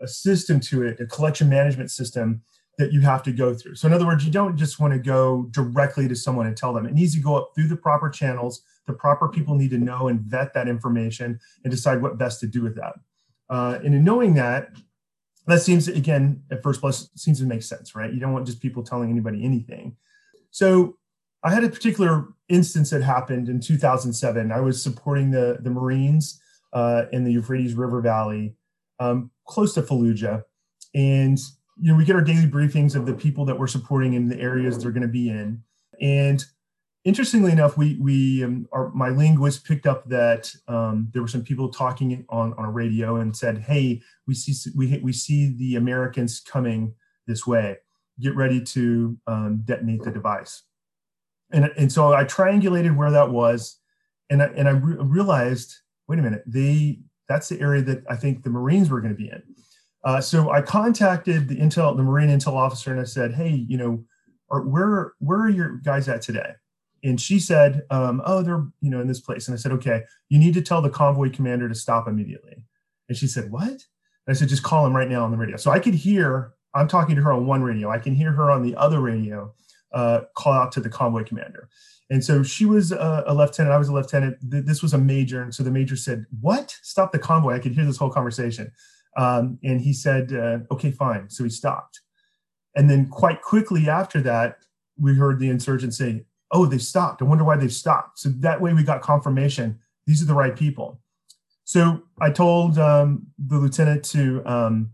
a 0.00 0.08
system 0.08 0.58
to 0.58 0.84
it 0.84 0.98
a 0.98 1.04
collection 1.04 1.50
management 1.50 1.90
system 1.90 2.40
that 2.78 2.94
you 2.94 3.02
have 3.02 3.22
to 3.24 3.32
go 3.32 3.52
through. 3.52 3.74
So 3.74 3.86
in 3.88 3.92
other 3.92 4.06
words 4.06 4.24
you 4.24 4.32
don't 4.32 4.56
just 4.56 4.80
want 4.80 4.94
to 4.94 4.98
go 4.98 5.48
directly 5.50 6.08
to 6.08 6.16
someone 6.16 6.46
and 6.46 6.56
tell 6.56 6.72
them. 6.72 6.86
It 6.86 6.94
needs 6.94 7.14
to 7.14 7.20
go 7.20 7.36
up 7.36 7.50
through 7.54 7.68
the 7.68 7.76
proper 7.76 8.08
channels 8.08 8.62
the 8.86 8.92
proper 8.92 9.28
people 9.28 9.54
need 9.54 9.70
to 9.70 9.78
know 9.78 10.08
and 10.08 10.20
vet 10.20 10.54
that 10.54 10.68
information 10.68 11.38
and 11.64 11.70
decide 11.70 12.00
what 12.00 12.18
best 12.18 12.40
to 12.40 12.46
do 12.46 12.62
with 12.62 12.76
that. 12.76 12.94
Uh, 13.50 13.78
and 13.84 13.94
in 13.94 14.04
knowing 14.04 14.34
that 14.34 14.68
that 15.46 15.60
seems 15.60 15.88
again 15.88 16.42
at 16.50 16.62
first 16.62 16.80
blush 16.80 17.02
seems 17.14 17.38
to 17.38 17.46
make 17.46 17.62
sense 17.62 17.94
right 17.94 18.12
you 18.12 18.20
don't 18.20 18.32
want 18.32 18.46
just 18.46 18.60
people 18.60 18.82
telling 18.82 19.10
anybody 19.10 19.44
anything 19.44 19.96
so 20.50 20.96
I 21.46 21.50
had 21.50 21.62
a 21.62 21.68
particular 21.68 22.28
instance 22.48 22.90
that 22.90 23.02
happened 23.02 23.48
in 23.48 23.60
2007. 23.60 24.50
I 24.50 24.60
was 24.60 24.82
supporting 24.82 25.30
the, 25.30 25.58
the 25.60 25.70
Marines 25.70 26.40
uh, 26.72 27.04
in 27.12 27.22
the 27.22 27.32
Euphrates 27.32 27.74
River 27.74 28.00
Valley, 28.00 28.56
um, 28.98 29.30
close 29.46 29.74
to 29.74 29.82
Fallujah. 29.82 30.42
And 30.94 31.38
you 31.78 31.92
know, 31.92 31.94
we 31.96 32.04
get 32.04 32.16
our 32.16 32.22
daily 32.22 32.48
briefings 32.48 32.96
of 32.96 33.06
the 33.06 33.14
people 33.14 33.44
that 33.44 33.58
we're 33.58 33.66
supporting 33.66 34.14
in 34.14 34.28
the 34.28 34.40
areas 34.40 34.78
they're 34.78 34.90
going 34.90 35.02
to 35.02 35.08
be 35.08 35.28
in. 35.28 35.62
And 36.00 36.44
interestingly 37.06 37.52
enough, 37.52 37.78
we 37.78 37.96
we 37.98 38.44
um, 38.44 38.68
our, 38.72 38.90
my 38.90 39.08
linguist 39.08 39.64
picked 39.64 39.86
up 39.86 40.06
that 40.10 40.54
um, 40.68 41.08
there 41.14 41.22
were 41.22 41.28
some 41.28 41.42
people 41.42 41.70
talking 41.70 42.26
on 42.28 42.52
on 42.58 42.66
a 42.66 42.70
radio 42.70 43.16
and 43.16 43.34
said, 43.34 43.56
"Hey, 43.56 44.02
we 44.26 44.34
see 44.34 44.70
we 44.76 44.98
we 44.98 45.14
see 45.14 45.56
the 45.56 45.76
Americans 45.76 46.40
coming 46.40 46.92
this 47.26 47.46
way." 47.46 47.78
get 48.20 48.34
ready 48.34 48.60
to 48.60 49.16
um, 49.26 49.62
detonate 49.64 50.02
the 50.02 50.10
device. 50.10 50.62
And, 51.52 51.70
and 51.76 51.92
so 51.92 52.12
I 52.12 52.24
triangulated 52.24 52.96
where 52.96 53.10
that 53.10 53.30
was, 53.30 53.78
and 54.30 54.42
I, 54.42 54.46
and 54.46 54.68
I 54.68 54.72
re- 54.72 54.96
realized, 54.98 55.76
wait 56.08 56.18
a 56.18 56.22
minute, 56.22 56.42
they 56.46 57.00
that's 57.28 57.48
the 57.48 57.60
area 57.60 57.82
that 57.82 58.04
I 58.08 58.14
think 58.14 58.44
the 58.44 58.50
Marines 58.50 58.88
were 58.88 59.00
going 59.00 59.14
to 59.14 59.20
be 59.20 59.28
in. 59.28 59.42
Uh, 60.04 60.20
so 60.20 60.50
I 60.50 60.62
contacted 60.62 61.48
the 61.48 61.56
intel, 61.56 61.96
the 61.96 62.04
Marine 62.04 62.28
intel 62.28 62.52
officer, 62.52 62.92
and 62.92 63.00
I 63.00 63.04
said, 63.04 63.34
hey, 63.34 63.64
you 63.68 63.76
know, 63.76 64.04
are, 64.50 64.62
where 64.62 65.12
where 65.18 65.40
are 65.40 65.48
your 65.48 65.78
guys 65.78 66.08
at 66.08 66.22
today? 66.22 66.52
And 67.04 67.20
she 67.20 67.38
said, 67.38 67.82
um, 67.90 68.22
oh, 68.24 68.42
they're 68.42 68.64
you 68.80 68.90
know 68.90 69.00
in 69.00 69.06
this 69.06 69.20
place. 69.20 69.48
And 69.48 69.54
I 69.54 69.58
said, 69.58 69.72
okay, 69.72 70.02
you 70.28 70.38
need 70.38 70.54
to 70.54 70.62
tell 70.62 70.82
the 70.82 70.90
convoy 70.90 71.30
commander 71.30 71.68
to 71.68 71.74
stop 71.74 72.08
immediately. 72.08 72.56
And 73.08 73.16
she 73.16 73.26
said, 73.26 73.50
what? 73.50 73.68
And 73.68 73.80
I 74.28 74.32
said, 74.32 74.48
just 74.48 74.62
call 74.62 74.86
him 74.86 74.96
right 74.96 75.08
now 75.08 75.24
on 75.24 75.30
the 75.30 75.36
radio. 75.36 75.56
So 75.56 75.70
I 75.70 75.78
could 75.78 75.94
hear 75.94 76.52
I'm 76.76 76.88
talking 76.88 77.16
to 77.16 77.22
her 77.22 77.32
on 77.32 77.46
one 77.46 77.62
radio. 77.62 77.90
I 77.90 77.98
can 77.98 78.14
hear 78.14 78.32
her 78.32 78.50
on 78.50 78.62
the 78.62 78.76
other 78.76 79.00
radio 79.00 79.52
uh, 79.92 80.22
call 80.36 80.52
out 80.52 80.72
to 80.72 80.80
the 80.80 80.90
convoy 80.90 81.24
commander. 81.24 81.68
And 82.10 82.22
so 82.22 82.42
she 82.42 82.66
was 82.66 82.92
a, 82.92 83.24
a, 83.26 83.34
lieutenant. 83.34 83.74
I 83.74 83.78
was 83.78 83.88
a 83.88 83.92
lieutenant. 83.92 84.36
This 84.42 84.82
was 84.82 84.92
a 84.92 84.98
major. 84.98 85.42
And 85.42 85.54
so 85.54 85.62
the 85.62 85.70
major 85.70 85.96
said, 85.96 86.26
What? 86.40 86.76
Stop 86.82 87.12
the 87.12 87.18
convoy. 87.18 87.54
I 87.54 87.58
could 87.58 87.72
hear 87.72 87.84
this 87.84 87.96
whole 87.96 88.10
conversation. 88.10 88.70
Um, 89.16 89.58
and 89.64 89.80
he 89.80 89.92
said, 89.92 90.32
uh, 90.32 90.58
Okay, 90.70 90.90
fine. 90.90 91.30
So 91.30 91.42
he 91.42 91.50
stopped. 91.50 92.00
And 92.76 92.90
then 92.90 93.08
quite 93.08 93.42
quickly 93.42 93.88
after 93.88 94.20
that, 94.20 94.58
we 95.00 95.14
heard 95.14 95.40
the 95.40 95.48
insurgents 95.48 95.96
say, 95.96 96.26
Oh, 96.52 96.66
they 96.66 96.78
stopped. 96.78 97.22
I 97.22 97.24
wonder 97.24 97.44
why 97.44 97.56
they've 97.56 97.72
stopped. 97.72 98.18
So 98.20 98.28
that 98.28 98.60
way 98.60 98.72
we 98.72 98.82
got 98.82 99.02
confirmation 99.02 99.80
these 100.06 100.22
are 100.22 100.26
the 100.26 100.34
right 100.34 100.56
people. 100.56 101.00
So 101.64 102.02
I 102.20 102.30
told 102.30 102.78
um, 102.78 103.26
the 103.38 103.58
lieutenant 103.58 104.04
to 104.06 104.42
um, 104.46 104.92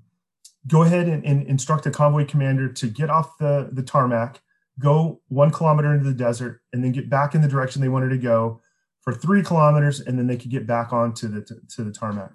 go 0.67 0.83
ahead 0.83 1.07
and, 1.07 1.25
and, 1.25 1.47
instruct 1.47 1.85
the 1.85 1.91
convoy 1.91 2.25
commander 2.25 2.69
to 2.73 2.87
get 2.87 3.11
off 3.11 3.37
the, 3.39 3.69
the 3.73 3.83
tarmac, 3.83 4.41
go 4.79 5.21
one 5.29 5.51
kilometer 5.51 5.93
into 5.93 6.05
the 6.05 6.15
desert, 6.15 6.63
and 6.73 6.83
then 6.83 6.93
get 6.93 7.11
back 7.11 7.35
in 7.35 7.43
the 7.43 7.49
direction 7.49 7.83
they 7.83 7.91
wanted 7.91 8.09
to 8.09 8.19
go 8.19 8.63
for 9.03 9.13
three 9.13 9.43
kilometers, 9.43 10.01
and 10.01 10.19
then 10.19 10.27
they 10.27 10.37
could 10.37 10.51
get 10.51 10.67
back 10.67 10.93
onto 10.93 11.29
the 11.29 11.43
to, 11.43 11.57
to 11.77 11.85
the 11.85 11.93
tarmac. 11.93 12.31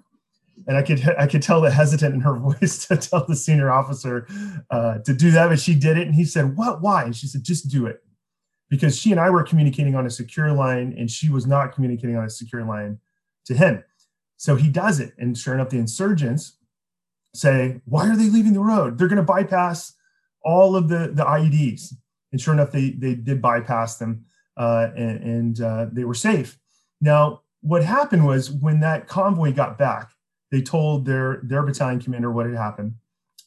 And 0.68 0.76
I 0.76 0.82
could 0.82 1.02
I 1.18 1.26
could 1.26 1.42
tell 1.42 1.60
the 1.60 1.70
hesitant 1.70 2.14
in 2.14 2.20
her 2.20 2.36
voice 2.38 2.86
to 2.86 2.96
tell 2.96 3.26
the 3.26 3.34
senior 3.34 3.70
officer 3.70 4.26
uh, 4.70 4.98
to 4.98 5.12
do 5.14 5.32
that, 5.32 5.48
but 5.48 5.58
she 5.58 5.74
did 5.74 5.98
it, 5.98 6.06
and 6.06 6.14
he 6.14 6.24
said, 6.24 6.56
"What? 6.56 6.80
Why?" 6.80 7.04
And 7.04 7.16
she 7.16 7.26
said, 7.26 7.42
"Just 7.42 7.70
do 7.70 7.86
it," 7.86 8.04
because 8.68 8.98
she 8.98 9.10
and 9.10 9.20
I 9.20 9.30
were 9.30 9.42
communicating 9.42 9.94
on 9.94 10.06
a 10.06 10.10
secure 10.10 10.52
line, 10.52 10.94
and 10.98 11.10
she 11.10 11.30
was 11.30 11.46
not 11.46 11.72
communicating 11.72 12.16
on 12.16 12.24
a 12.24 12.30
secure 12.30 12.64
line 12.64 12.98
to 13.46 13.54
him. 13.54 13.84
So 14.36 14.56
he 14.56 14.68
does 14.68 15.00
it, 15.00 15.14
and 15.18 15.36
sure 15.36 15.54
enough, 15.54 15.70
the 15.70 15.78
insurgents 15.78 16.58
say, 17.34 17.80
why 17.84 18.08
are 18.08 18.16
they 18.16 18.28
leaving 18.28 18.52
the 18.52 18.60
road? 18.60 18.98
They're 18.98 19.08
going 19.08 19.16
to 19.16 19.22
bypass 19.22 19.94
all 20.44 20.76
of 20.76 20.88
the, 20.88 21.10
the 21.12 21.24
IEDs. 21.24 21.94
And 22.32 22.40
sure 22.40 22.54
enough, 22.54 22.72
they, 22.72 22.90
they 22.90 23.14
did 23.14 23.40
bypass 23.40 23.98
them 23.98 24.24
uh, 24.56 24.88
and, 24.96 25.24
and 25.24 25.60
uh, 25.60 25.86
they 25.92 26.04
were 26.04 26.14
safe. 26.14 26.58
Now, 27.00 27.42
what 27.60 27.84
happened 27.84 28.26
was 28.26 28.50
when 28.50 28.80
that 28.80 29.08
convoy 29.08 29.52
got 29.52 29.78
back, 29.78 30.10
they 30.50 30.62
told 30.62 31.04
their, 31.04 31.40
their 31.42 31.62
battalion 31.62 32.00
commander 32.00 32.30
what 32.30 32.46
had 32.46 32.56
happened. 32.56 32.94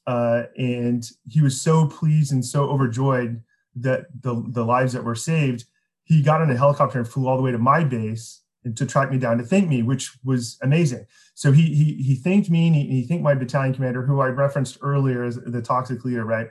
Uh, 0.07 0.43
and 0.57 1.09
he 1.29 1.41
was 1.41 1.59
so 1.61 1.87
pleased 1.87 2.31
and 2.31 2.45
so 2.45 2.69
overjoyed 2.69 3.41
that 3.75 4.07
the, 4.21 4.43
the 4.49 4.65
lives 4.65 4.93
that 4.93 5.03
were 5.03 5.15
saved, 5.15 5.65
he 6.03 6.21
got 6.21 6.41
on 6.41 6.51
a 6.51 6.57
helicopter 6.57 6.99
and 6.99 7.07
flew 7.07 7.27
all 7.27 7.37
the 7.37 7.43
way 7.43 7.51
to 7.51 7.57
my 7.57 7.83
base 7.83 8.41
and 8.63 8.77
to 8.77 8.85
track 8.85 9.11
me 9.11 9.17
down 9.17 9.37
to 9.37 9.43
thank 9.43 9.67
me, 9.67 9.81
which 9.81 10.11
was 10.23 10.57
amazing. 10.61 11.05
So 11.33 11.51
he 11.51 11.73
he 11.73 12.03
he 12.03 12.15
thanked 12.15 12.49
me 12.49 12.67
and 12.67 12.75
he, 12.75 12.85
he 12.87 13.03
thanked 13.03 13.23
my 13.23 13.33
battalion 13.33 13.73
commander, 13.73 14.05
who 14.05 14.21
I 14.21 14.27
referenced 14.27 14.77
earlier 14.81 15.23
as 15.23 15.37
the 15.37 15.61
toxic 15.61 16.05
leader, 16.05 16.25
right? 16.25 16.49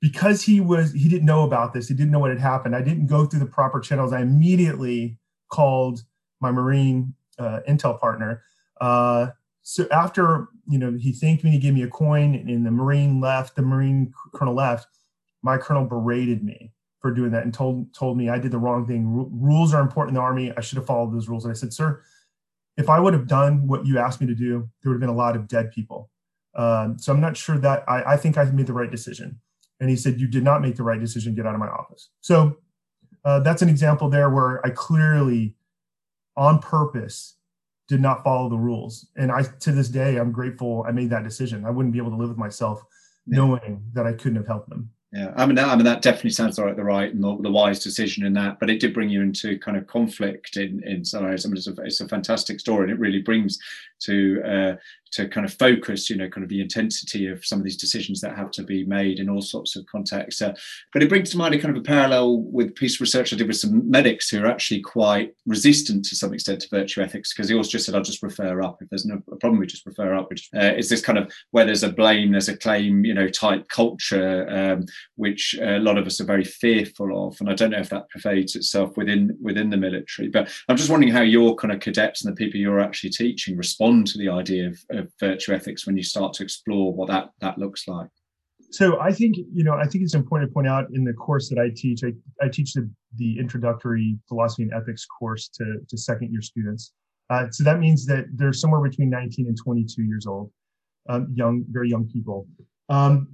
Because 0.00 0.42
he 0.42 0.60
was 0.60 0.92
he 0.92 1.08
didn't 1.08 1.26
know 1.26 1.44
about 1.44 1.72
this, 1.72 1.88
he 1.88 1.94
didn't 1.94 2.12
know 2.12 2.18
what 2.18 2.30
had 2.30 2.40
happened. 2.40 2.74
I 2.74 2.82
didn't 2.82 3.06
go 3.06 3.26
through 3.26 3.40
the 3.40 3.46
proper 3.46 3.80
channels. 3.80 4.12
I 4.12 4.20
immediately 4.20 5.18
called 5.50 6.04
my 6.40 6.50
Marine 6.50 7.14
uh, 7.38 7.60
intel 7.68 7.98
partner. 7.98 8.42
Uh, 8.80 9.28
so 9.62 9.86
after 9.90 10.48
you 10.68 10.78
know 10.78 10.92
he 10.92 11.12
thanked 11.12 11.44
me, 11.44 11.50
he 11.50 11.58
gave 11.58 11.74
me 11.74 11.82
a 11.82 11.88
coin, 11.88 12.34
and 12.34 12.64
the 12.64 12.70
Marine 12.70 13.20
left. 13.20 13.56
The 13.56 13.62
Marine 13.62 14.12
colonel 14.32 14.54
left. 14.54 14.86
My 15.44 15.58
colonel 15.58 15.84
berated 15.84 16.42
me 16.42 16.72
for 17.00 17.12
doing 17.12 17.30
that 17.32 17.44
and 17.44 17.52
told 17.52 17.94
told 17.94 18.16
me 18.16 18.30
I 18.30 18.38
did 18.38 18.50
the 18.50 18.58
wrong 18.58 18.86
thing. 18.86 19.06
R- 19.06 19.28
rules 19.30 19.74
are 19.74 19.82
important 19.82 20.12
in 20.12 20.14
the 20.14 20.22
army. 20.22 20.52
I 20.56 20.60
should 20.62 20.78
have 20.78 20.86
followed 20.86 21.14
those 21.14 21.28
rules. 21.28 21.44
And 21.44 21.52
I 21.52 21.54
said, 21.54 21.72
sir, 21.72 22.02
if 22.76 22.88
I 22.88 22.98
would 22.98 23.12
have 23.12 23.28
done 23.28 23.66
what 23.68 23.84
you 23.86 23.98
asked 23.98 24.20
me 24.20 24.26
to 24.26 24.34
do, 24.34 24.68
there 24.82 24.90
would 24.90 24.96
have 24.96 25.00
been 25.00 25.10
a 25.10 25.14
lot 25.14 25.36
of 25.36 25.46
dead 25.46 25.70
people. 25.70 26.10
Um, 26.56 26.98
so 26.98 27.12
I'm 27.12 27.20
not 27.20 27.36
sure 27.36 27.58
that 27.58 27.84
I, 27.86 28.14
I 28.14 28.16
think 28.16 28.38
I 28.38 28.44
made 28.44 28.66
the 28.66 28.72
right 28.72 28.90
decision. 28.90 29.38
And 29.80 29.90
he 29.90 29.96
said, 29.96 30.20
you 30.20 30.28
did 30.28 30.44
not 30.44 30.62
make 30.62 30.76
the 30.76 30.82
right 30.82 31.00
decision. 31.00 31.34
Get 31.34 31.46
out 31.46 31.54
of 31.54 31.60
my 31.60 31.68
office. 31.68 32.08
So 32.20 32.56
uh, 33.24 33.40
that's 33.40 33.60
an 33.60 33.68
example 33.68 34.08
there 34.08 34.30
where 34.30 34.64
I 34.64 34.70
clearly, 34.70 35.56
on 36.36 36.58
purpose, 36.58 37.36
did 37.86 38.00
not 38.00 38.24
follow 38.24 38.48
the 38.48 38.56
rules. 38.56 39.06
And 39.14 39.30
I, 39.30 39.42
to 39.42 39.72
this 39.72 39.88
day, 39.88 40.16
I'm 40.16 40.32
grateful 40.32 40.84
I 40.88 40.92
made 40.92 41.10
that 41.10 41.24
decision. 41.24 41.66
I 41.66 41.70
wouldn't 41.70 41.92
be 41.92 41.98
able 41.98 42.12
to 42.12 42.16
live 42.16 42.30
with 42.30 42.38
myself 42.38 42.82
knowing 43.26 43.82
that 43.92 44.06
I 44.06 44.12
couldn't 44.14 44.36
have 44.36 44.46
helped 44.46 44.70
them. 44.70 44.90
Yeah, 45.14 45.32
I 45.36 45.46
mean, 45.46 45.54
that, 45.54 45.68
I 45.68 45.76
mean 45.76 45.84
that 45.84 46.02
definitely 46.02 46.30
sounds 46.30 46.58
like 46.58 46.74
the 46.74 46.82
right 46.82 47.14
and 47.14 47.22
the, 47.22 47.38
the, 47.40 47.50
wise 47.50 47.84
decision 47.84 48.26
in 48.26 48.32
that. 48.32 48.58
But 48.58 48.68
it 48.68 48.80
did 48.80 48.92
bring 48.92 49.10
you 49.10 49.22
into 49.22 49.56
kind 49.60 49.76
of 49.76 49.86
conflict 49.86 50.56
in 50.56 50.82
in 50.82 51.04
some 51.04 51.24
areas. 51.24 51.46
I 51.46 51.50
mean, 51.50 51.56
it's 51.56 51.68
a, 51.68 51.74
it's 51.82 52.00
a 52.00 52.08
fantastic 52.08 52.58
story, 52.58 52.82
and 52.82 52.90
it 52.90 52.98
really 52.98 53.22
brings 53.22 53.60
to 54.00 54.42
uh, 54.44 54.74
to 55.14 55.28
kind 55.28 55.46
of 55.46 55.54
focus, 55.54 56.10
you 56.10 56.16
know, 56.16 56.28
kind 56.28 56.42
of 56.42 56.50
the 56.50 56.60
intensity 56.60 57.26
of 57.28 57.44
some 57.44 57.58
of 57.58 57.64
these 57.64 57.76
decisions 57.76 58.20
that 58.20 58.36
have 58.36 58.50
to 58.52 58.62
be 58.62 58.84
made 58.84 59.18
in 59.18 59.28
all 59.28 59.42
sorts 59.42 59.76
of 59.76 59.86
contexts. 59.86 60.42
Uh, 60.42 60.54
but 60.92 61.02
it 61.02 61.08
brings 61.08 61.30
to 61.30 61.38
mind 61.38 61.54
a 61.54 61.58
kind 61.58 61.76
of 61.76 61.80
a 61.80 61.84
parallel 61.84 62.38
with 62.42 62.74
piece 62.74 62.96
of 62.96 63.00
research 63.00 63.32
I 63.32 63.36
did 63.36 63.46
with 63.46 63.56
some 63.56 63.88
medics 63.88 64.28
who 64.28 64.42
are 64.42 64.46
actually 64.46 64.80
quite 64.80 65.34
resistant 65.46 66.04
to 66.06 66.16
some 66.16 66.34
extent 66.34 66.60
to 66.60 66.68
virtue 66.68 67.00
ethics 67.00 67.32
because 67.32 67.48
he 67.48 67.54
always 67.54 67.68
just 67.68 67.86
said, 67.86 67.94
I'll 67.94 68.02
just 68.02 68.22
refer 68.22 68.62
up. 68.62 68.78
If 68.80 68.88
there's 68.90 69.06
no 69.06 69.20
problem, 69.40 69.58
we 69.58 69.66
just 69.66 69.86
refer 69.86 70.14
up. 70.14 70.30
Which 70.30 70.48
uh, 70.54 70.72
is 70.76 70.88
this 70.88 71.00
kind 71.00 71.18
of 71.18 71.32
where 71.52 71.64
there's 71.64 71.82
a 71.82 71.92
blame, 71.92 72.32
there's 72.32 72.48
a 72.48 72.56
claim, 72.56 73.04
you 73.04 73.14
know, 73.14 73.28
type 73.28 73.68
culture, 73.68 74.48
um, 74.48 74.86
which 75.16 75.56
a 75.60 75.78
lot 75.78 75.98
of 75.98 76.06
us 76.06 76.20
are 76.20 76.24
very 76.24 76.44
fearful 76.44 77.28
of. 77.28 77.36
And 77.40 77.48
I 77.48 77.54
don't 77.54 77.70
know 77.70 77.78
if 77.78 77.90
that 77.90 78.10
pervades 78.10 78.56
itself 78.56 78.96
within 78.96 79.36
within 79.40 79.70
the 79.70 79.76
military. 79.76 80.28
But 80.28 80.50
I'm 80.68 80.76
just 80.76 80.90
wondering 80.90 81.12
how 81.12 81.22
your 81.22 81.54
kind 81.54 81.72
of 81.72 81.80
cadets 81.80 82.24
and 82.24 82.32
the 82.32 82.36
people 82.36 82.58
you're 82.58 82.80
actually 82.80 83.10
teaching 83.10 83.56
respond 83.56 84.06
to 84.08 84.18
the 84.18 84.28
idea 84.28 84.68
of, 84.68 84.78
of 84.90 85.03
virtue 85.20 85.52
ethics 85.52 85.86
when 85.86 85.96
you 85.96 86.02
start 86.02 86.32
to 86.34 86.42
explore 86.42 86.92
what 86.92 87.08
that 87.08 87.30
that 87.40 87.58
looks 87.58 87.86
like. 87.88 88.08
So 88.70 89.00
I 89.00 89.12
think 89.12 89.36
you 89.36 89.64
know 89.64 89.74
I 89.74 89.86
think 89.86 90.04
it's 90.04 90.14
important 90.14 90.50
to 90.50 90.54
point 90.54 90.66
out 90.66 90.86
in 90.92 91.04
the 91.04 91.12
course 91.12 91.48
that 91.48 91.58
I 91.58 91.70
teach, 91.74 92.02
I, 92.04 92.12
I 92.44 92.48
teach 92.48 92.72
the, 92.72 92.90
the 93.16 93.38
introductory 93.38 94.18
philosophy 94.28 94.64
and 94.64 94.72
ethics 94.72 95.06
course 95.06 95.48
to, 95.54 95.76
to 95.88 95.96
second 95.96 96.32
year 96.32 96.42
students. 96.42 96.92
Uh, 97.30 97.46
so 97.50 97.64
that 97.64 97.78
means 97.78 98.04
that 98.06 98.26
they're 98.34 98.52
somewhere 98.52 98.82
between 98.82 99.08
19 99.08 99.46
and 99.46 99.56
22 99.56 100.02
years 100.02 100.26
old, 100.26 100.50
um, 101.08 101.28
young, 101.34 101.64
very 101.70 101.88
young 101.88 102.06
people. 102.06 102.46
Um, 102.88 103.28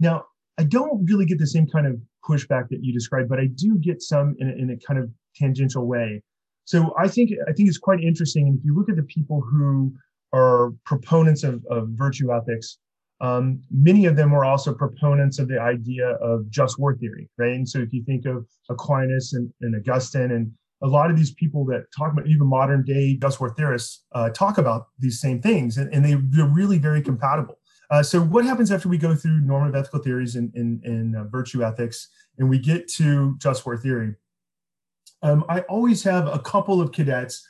now 0.00 0.24
I 0.58 0.64
don't 0.64 1.04
really 1.04 1.24
get 1.24 1.38
the 1.38 1.46
same 1.46 1.66
kind 1.68 1.86
of 1.86 2.00
pushback 2.28 2.68
that 2.70 2.82
you 2.82 2.92
described, 2.92 3.28
but 3.28 3.38
I 3.38 3.46
do 3.46 3.78
get 3.78 4.02
some 4.02 4.34
in 4.38 4.48
a, 4.48 4.52
in 4.52 4.70
a 4.70 4.76
kind 4.86 4.98
of 4.98 5.10
tangential 5.36 5.86
way. 5.86 6.22
So 6.64 6.92
I 6.98 7.08
think 7.08 7.30
I 7.48 7.52
think 7.52 7.68
it's 7.68 7.78
quite 7.78 8.00
interesting. 8.02 8.48
And 8.48 8.58
if 8.58 8.64
you 8.64 8.76
look 8.76 8.90
at 8.90 8.96
the 8.96 9.04
people 9.04 9.40
who 9.40 9.94
are 10.32 10.72
proponents 10.84 11.42
of, 11.44 11.64
of 11.70 11.88
virtue 11.90 12.32
ethics, 12.32 12.78
um, 13.20 13.60
many 13.70 14.06
of 14.06 14.16
them 14.16 14.30
were 14.30 14.44
also 14.44 14.72
proponents 14.72 15.38
of 15.38 15.48
the 15.48 15.60
idea 15.60 16.10
of 16.16 16.48
just 16.50 16.78
war 16.78 16.96
theory, 16.96 17.28
right? 17.36 17.54
And 17.54 17.68
so 17.68 17.80
if 17.80 17.92
you 17.92 18.04
think 18.04 18.26
of 18.26 18.46
Aquinas 18.68 19.32
and, 19.32 19.52
and 19.60 19.74
Augustine 19.74 20.30
and 20.30 20.52
a 20.82 20.86
lot 20.86 21.10
of 21.10 21.16
these 21.16 21.32
people 21.32 21.64
that 21.66 21.86
talk 21.96 22.12
about 22.12 22.28
even 22.28 22.46
modern 22.46 22.84
day 22.84 23.16
just 23.20 23.40
war 23.40 23.50
theorists 23.50 24.04
uh, 24.12 24.28
talk 24.30 24.58
about 24.58 24.86
these 25.00 25.20
same 25.20 25.42
things 25.42 25.76
and, 25.78 25.92
and 25.92 26.04
they, 26.04 26.14
they're 26.14 26.46
really 26.46 26.78
very 26.78 27.02
compatible. 27.02 27.58
Uh, 27.90 28.02
so 28.02 28.20
what 28.20 28.44
happens 28.44 28.70
after 28.70 28.88
we 28.88 28.98
go 28.98 29.14
through 29.14 29.40
normative 29.40 29.74
ethical 29.74 30.00
theories 30.00 30.36
and, 30.36 30.54
in 30.54 31.14
uh, 31.16 31.24
virtue 31.24 31.64
ethics 31.64 32.08
and 32.38 32.48
we 32.48 32.58
get 32.58 32.86
to 32.86 33.36
just 33.38 33.66
war 33.66 33.76
theory? 33.76 34.14
Um, 35.22 35.44
I 35.48 35.60
always 35.62 36.04
have 36.04 36.28
a 36.28 36.38
couple 36.38 36.80
of 36.80 36.92
cadets 36.92 37.44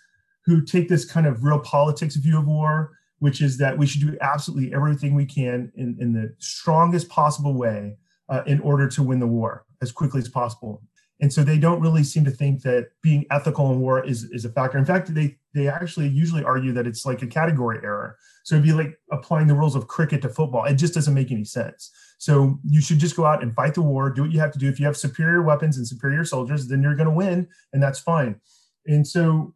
who 0.49 0.63
take 0.63 0.89
this 0.89 1.05
kind 1.05 1.27
of 1.27 1.45
real 1.45 1.59
politics 1.61 2.17
view 2.17 2.39
of 2.39 2.47
war, 2.47 2.97
which 3.19 3.43
is 3.43 3.59
that 3.59 3.77
we 3.77 3.87
should 3.87 4.01
do 4.01 4.17
absolutely 4.23 4.73
everything 4.73 5.15
we 5.15 5.27
can 5.27 5.71
in, 5.77 5.95
in 6.01 6.15
the 6.15 6.35
strongest 6.39 7.07
possible 7.11 7.53
way 7.53 7.99
uh, 8.31 8.43
in 8.47 8.59
order 8.61 8.89
to 8.89 9.03
win 9.03 9.21
the 9.21 9.27
war 9.27 9.67
as 9.83 9.93
quickly 9.93 10.21
as 10.21 10.29
possible. 10.29 10.83
And 11.21 11.31
so 11.31 11.43
they 11.43 11.59
don't 11.59 11.83
really 11.83 12.03
seem 12.03 12.25
to 12.25 12.31
think 12.31 12.63
that 12.63 12.89
being 13.03 13.27
ethical 13.31 13.71
in 13.73 13.81
war 13.81 14.03
is, 14.03 14.25
is 14.31 14.47
a 14.47 14.49
factor. 14.49 14.79
In 14.79 14.87
fact, 14.87 15.13
they, 15.13 15.37
they 15.53 15.69
actually 15.69 16.09
usually 16.09 16.45
argue 16.45 16.73
that 16.73 16.87
it's 16.87 17.05
like 17.05 17.21
a 17.21 17.27
category 17.27 17.81
error. 17.83 18.17
So 18.45 18.55
it'd 18.55 18.65
be 18.65 18.73
like 18.73 18.99
applying 19.13 19.49
the 19.49 19.55
rules 19.55 19.75
of 19.75 19.87
cricket 19.87 20.23
to 20.23 20.31
football. 20.31 20.65
It 20.65 20.75
just 20.77 20.95
doesn't 20.95 21.13
make 21.13 21.31
any 21.31 21.45
sense. 21.45 21.91
So 22.17 22.59
you 22.65 22.81
should 22.81 23.01
just 23.01 23.17
go 23.17 23.27
out 23.27 23.43
and 23.43 23.55
fight 23.55 23.75
the 23.75 23.83
war, 23.83 24.09
do 24.09 24.23
what 24.23 24.31
you 24.31 24.41
have 24.41 24.53
to 24.53 24.59
do. 24.59 24.69
If 24.69 24.81
you 24.81 24.87
have 24.87 24.97
superior 24.97 25.43
weapons 25.43 25.77
and 25.77 25.87
superior 25.87 26.25
soldiers, 26.25 26.69
then 26.69 26.83
you're 26.83 26.97
going 26.97 27.09
to 27.09 27.15
win, 27.15 27.49
and 27.75 27.83
that's 27.83 27.99
fine. 27.99 28.41
And 28.87 29.07
so 29.07 29.55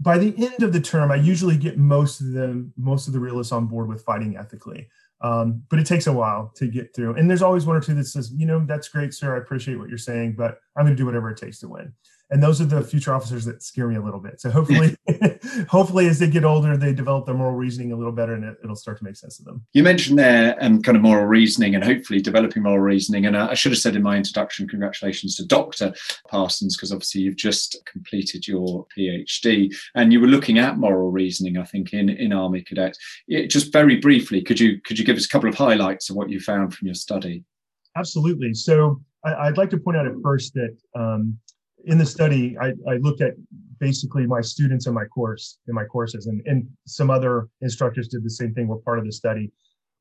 by 0.00 0.18
the 0.18 0.34
end 0.36 0.62
of 0.62 0.72
the 0.72 0.80
term, 0.80 1.10
I 1.10 1.16
usually 1.16 1.56
get 1.56 1.78
most 1.78 2.20
of 2.20 2.32
them, 2.32 2.72
most 2.76 3.06
of 3.06 3.12
the 3.12 3.20
realists 3.20 3.52
on 3.52 3.66
board 3.66 3.88
with 3.88 4.02
fighting 4.02 4.36
ethically. 4.36 4.88
Um, 5.20 5.62
but 5.70 5.78
it 5.78 5.86
takes 5.86 6.08
a 6.08 6.12
while 6.12 6.52
to 6.56 6.66
get 6.66 6.94
through. 6.94 7.14
And 7.14 7.30
there's 7.30 7.42
always 7.42 7.64
one 7.64 7.76
or 7.76 7.80
two 7.80 7.94
that 7.94 8.06
says, 8.06 8.32
you 8.32 8.44
know, 8.44 8.64
that's 8.66 8.88
great, 8.88 9.14
sir. 9.14 9.36
I 9.36 9.38
appreciate 9.38 9.78
what 9.78 9.88
you're 9.88 9.98
saying, 9.98 10.34
but 10.36 10.58
I'm 10.76 10.84
going 10.84 10.96
to 10.96 11.00
do 11.00 11.06
whatever 11.06 11.30
it 11.30 11.38
takes 11.38 11.60
to 11.60 11.68
win 11.68 11.92
and 12.32 12.42
those 12.42 12.62
are 12.62 12.64
the 12.64 12.82
future 12.82 13.12
officers 13.12 13.44
that 13.44 13.62
scare 13.62 13.86
me 13.86 13.96
a 13.96 14.02
little 14.02 14.18
bit. 14.18 14.40
So 14.40 14.50
hopefully, 14.50 14.96
hopefully, 15.68 16.08
as 16.08 16.18
they 16.18 16.28
get 16.28 16.44
older, 16.44 16.78
they 16.78 16.94
develop 16.94 17.26
their 17.26 17.34
moral 17.34 17.54
reasoning 17.54 17.92
a 17.92 17.96
little 17.96 18.12
better, 18.12 18.32
and 18.32 18.44
it, 18.44 18.56
will 18.64 18.74
start 18.74 18.98
to 18.98 19.04
make 19.04 19.16
sense 19.16 19.36
to 19.36 19.42
them. 19.42 19.64
You 19.74 19.82
mentioned 19.82 20.18
there 20.18 20.56
um, 20.60 20.80
kind 20.80 20.96
of 20.96 21.02
moral 21.02 21.26
reasoning, 21.26 21.74
and 21.74 21.84
hopefully 21.84 22.22
developing 22.22 22.62
moral 22.62 22.78
reasoning. 22.78 23.26
And 23.26 23.36
I 23.36 23.52
should 23.52 23.72
have 23.72 23.78
said 23.78 23.96
in 23.96 24.02
my 24.02 24.16
introduction, 24.16 24.66
congratulations 24.66 25.36
to 25.36 25.46
Dr. 25.46 25.94
Parsons, 26.28 26.74
because 26.74 26.90
obviously 26.90 27.20
you've 27.20 27.36
just 27.36 27.76
completed 27.84 28.48
your 28.48 28.86
PhD, 28.96 29.74
and 29.94 30.10
you 30.10 30.20
were 30.20 30.26
looking 30.26 30.58
at 30.58 30.78
moral 30.78 31.10
reasoning, 31.10 31.58
I 31.58 31.64
think, 31.64 31.92
in 31.92 32.08
in 32.08 32.32
Army 32.32 32.62
Cadets. 32.62 32.98
It, 33.28 33.48
just 33.48 33.72
very 33.72 33.96
briefly, 33.96 34.40
could 34.42 34.58
you 34.58 34.80
could 34.80 34.98
you 34.98 35.04
give 35.04 35.18
us 35.18 35.26
a 35.26 35.28
couple 35.28 35.50
of 35.50 35.54
highlights 35.54 36.08
of 36.08 36.16
what 36.16 36.30
you 36.30 36.40
found 36.40 36.72
from 36.72 36.86
your 36.86 36.94
study? 36.94 37.44
Absolutely. 37.94 38.54
So 38.54 39.02
I, 39.22 39.48
would 39.48 39.58
like 39.58 39.70
to 39.70 39.78
point 39.78 39.98
out 39.98 40.06
at 40.06 40.14
first 40.22 40.54
that 40.54 40.76
um, 40.96 41.38
in 41.84 41.98
the 41.98 42.06
study, 42.06 42.56
I, 42.58 42.72
I, 42.88 42.96
looked 42.96 43.20
at 43.20 43.34
basically 43.78 44.26
my 44.26 44.40
students 44.40 44.86
in 44.86 44.94
my 44.94 45.04
course, 45.06 45.58
in 45.68 45.74
my 45.74 45.84
courses, 45.84 46.26
and, 46.26 46.42
and 46.46 46.68
some 46.86 47.10
other 47.10 47.48
instructors 47.60 48.08
did 48.08 48.24
the 48.24 48.30
same 48.30 48.54
thing, 48.54 48.68
were 48.68 48.78
part 48.78 48.98
of 48.98 49.04
the 49.04 49.12
study. 49.12 49.50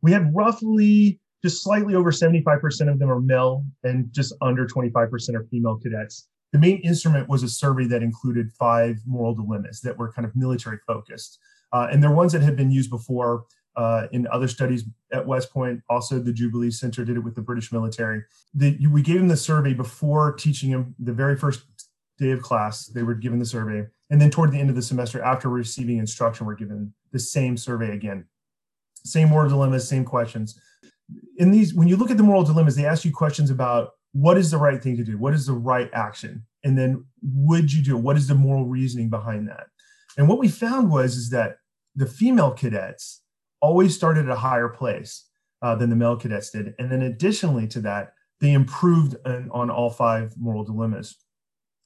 We 0.01 0.11
had 0.11 0.33
roughly 0.35 1.19
just 1.43 1.63
slightly 1.63 1.95
over 1.95 2.11
75% 2.11 2.91
of 2.91 2.99
them 2.99 3.09
are 3.09 3.19
male 3.19 3.65
and 3.83 4.11
just 4.13 4.33
under 4.41 4.67
25% 4.67 5.35
are 5.35 5.47
female 5.49 5.77
cadets. 5.77 6.27
The 6.53 6.59
main 6.59 6.79
instrument 6.79 7.29
was 7.29 7.43
a 7.43 7.49
survey 7.49 7.85
that 7.87 8.03
included 8.03 8.51
five 8.59 8.97
moral 9.05 9.33
dilemmas 9.33 9.81
that 9.81 9.97
were 9.97 10.11
kind 10.11 10.25
of 10.25 10.35
military 10.35 10.77
focused. 10.85 11.39
Uh, 11.73 11.87
and 11.91 12.03
they're 12.03 12.11
ones 12.11 12.33
that 12.33 12.41
had 12.41 12.57
been 12.57 12.69
used 12.69 12.89
before 12.89 13.45
uh, 13.75 14.07
in 14.11 14.27
other 14.27 14.47
studies 14.47 14.85
at 15.11 15.25
West 15.25 15.51
Point. 15.51 15.81
Also, 15.89 16.19
the 16.19 16.33
Jubilee 16.33 16.71
Center 16.71 17.05
did 17.05 17.17
it 17.17 17.23
with 17.23 17.35
the 17.35 17.41
British 17.41 17.71
military. 17.71 18.23
The, 18.53 18.77
we 18.87 19.01
gave 19.01 19.19
them 19.19 19.27
the 19.27 19.37
survey 19.37 19.73
before 19.73 20.33
teaching 20.33 20.71
them 20.71 20.95
the 20.99 21.13
very 21.13 21.35
first 21.35 21.63
day 22.17 22.31
of 22.31 22.41
class. 22.41 22.87
They 22.87 23.03
were 23.03 23.15
given 23.15 23.39
the 23.39 23.45
survey. 23.45 23.87
And 24.09 24.19
then 24.19 24.29
toward 24.29 24.51
the 24.51 24.59
end 24.59 24.69
of 24.69 24.75
the 24.75 24.81
semester, 24.81 25.21
after 25.21 25.49
receiving 25.49 25.97
instruction, 25.97 26.45
we're 26.45 26.55
given 26.55 26.93
the 27.11 27.19
same 27.19 27.57
survey 27.57 27.93
again. 27.93 28.25
Same 29.03 29.29
moral 29.29 29.49
dilemmas, 29.49 29.87
same 29.87 30.05
questions. 30.05 30.59
In 31.37 31.51
these, 31.51 31.73
when 31.73 31.87
you 31.87 31.97
look 31.97 32.11
at 32.11 32.17
the 32.17 32.23
moral 32.23 32.43
dilemmas, 32.43 32.75
they 32.75 32.85
ask 32.85 33.03
you 33.05 33.11
questions 33.11 33.49
about 33.49 33.91
what 34.13 34.37
is 34.37 34.51
the 34.51 34.57
right 34.57 34.81
thing 34.81 34.97
to 34.97 35.03
do? 35.03 35.17
What 35.17 35.33
is 35.33 35.45
the 35.45 35.53
right 35.53 35.89
action? 35.93 36.45
And 36.63 36.77
then 36.77 37.05
would 37.23 37.71
you 37.71 37.81
do 37.83 37.97
it? 37.97 38.01
What 38.01 38.17
is 38.17 38.27
the 38.27 38.35
moral 38.35 38.65
reasoning 38.65 39.09
behind 39.09 39.47
that? 39.47 39.67
And 40.17 40.27
what 40.27 40.39
we 40.39 40.49
found 40.49 40.91
was 40.91 41.15
is 41.15 41.29
that 41.29 41.57
the 41.95 42.05
female 42.05 42.51
cadets 42.51 43.21
always 43.61 43.95
started 43.95 44.25
at 44.25 44.31
a 44.31 44.39
higher 44.39 44.69
place 44.69 45.25
uh, 45.61 45.75
than 45.75 45.89
the 45.89 45.95
male 45.95 46.17
cadets 46.17 46.49
did. 46.49 46.73
And 46.79 46.91
then 46.91 47.03
additionally 47.03 47.67
to 47.67 47.81
that, 47.81 48.13
they 48.39 48.53
improved 48.53 49.15
on, 49.25 49.49
on 49.51 49.69
all 49.69 49.89
five 49.89 50.33
moral 50.37 50.63
dilemmas. 50.63 51.15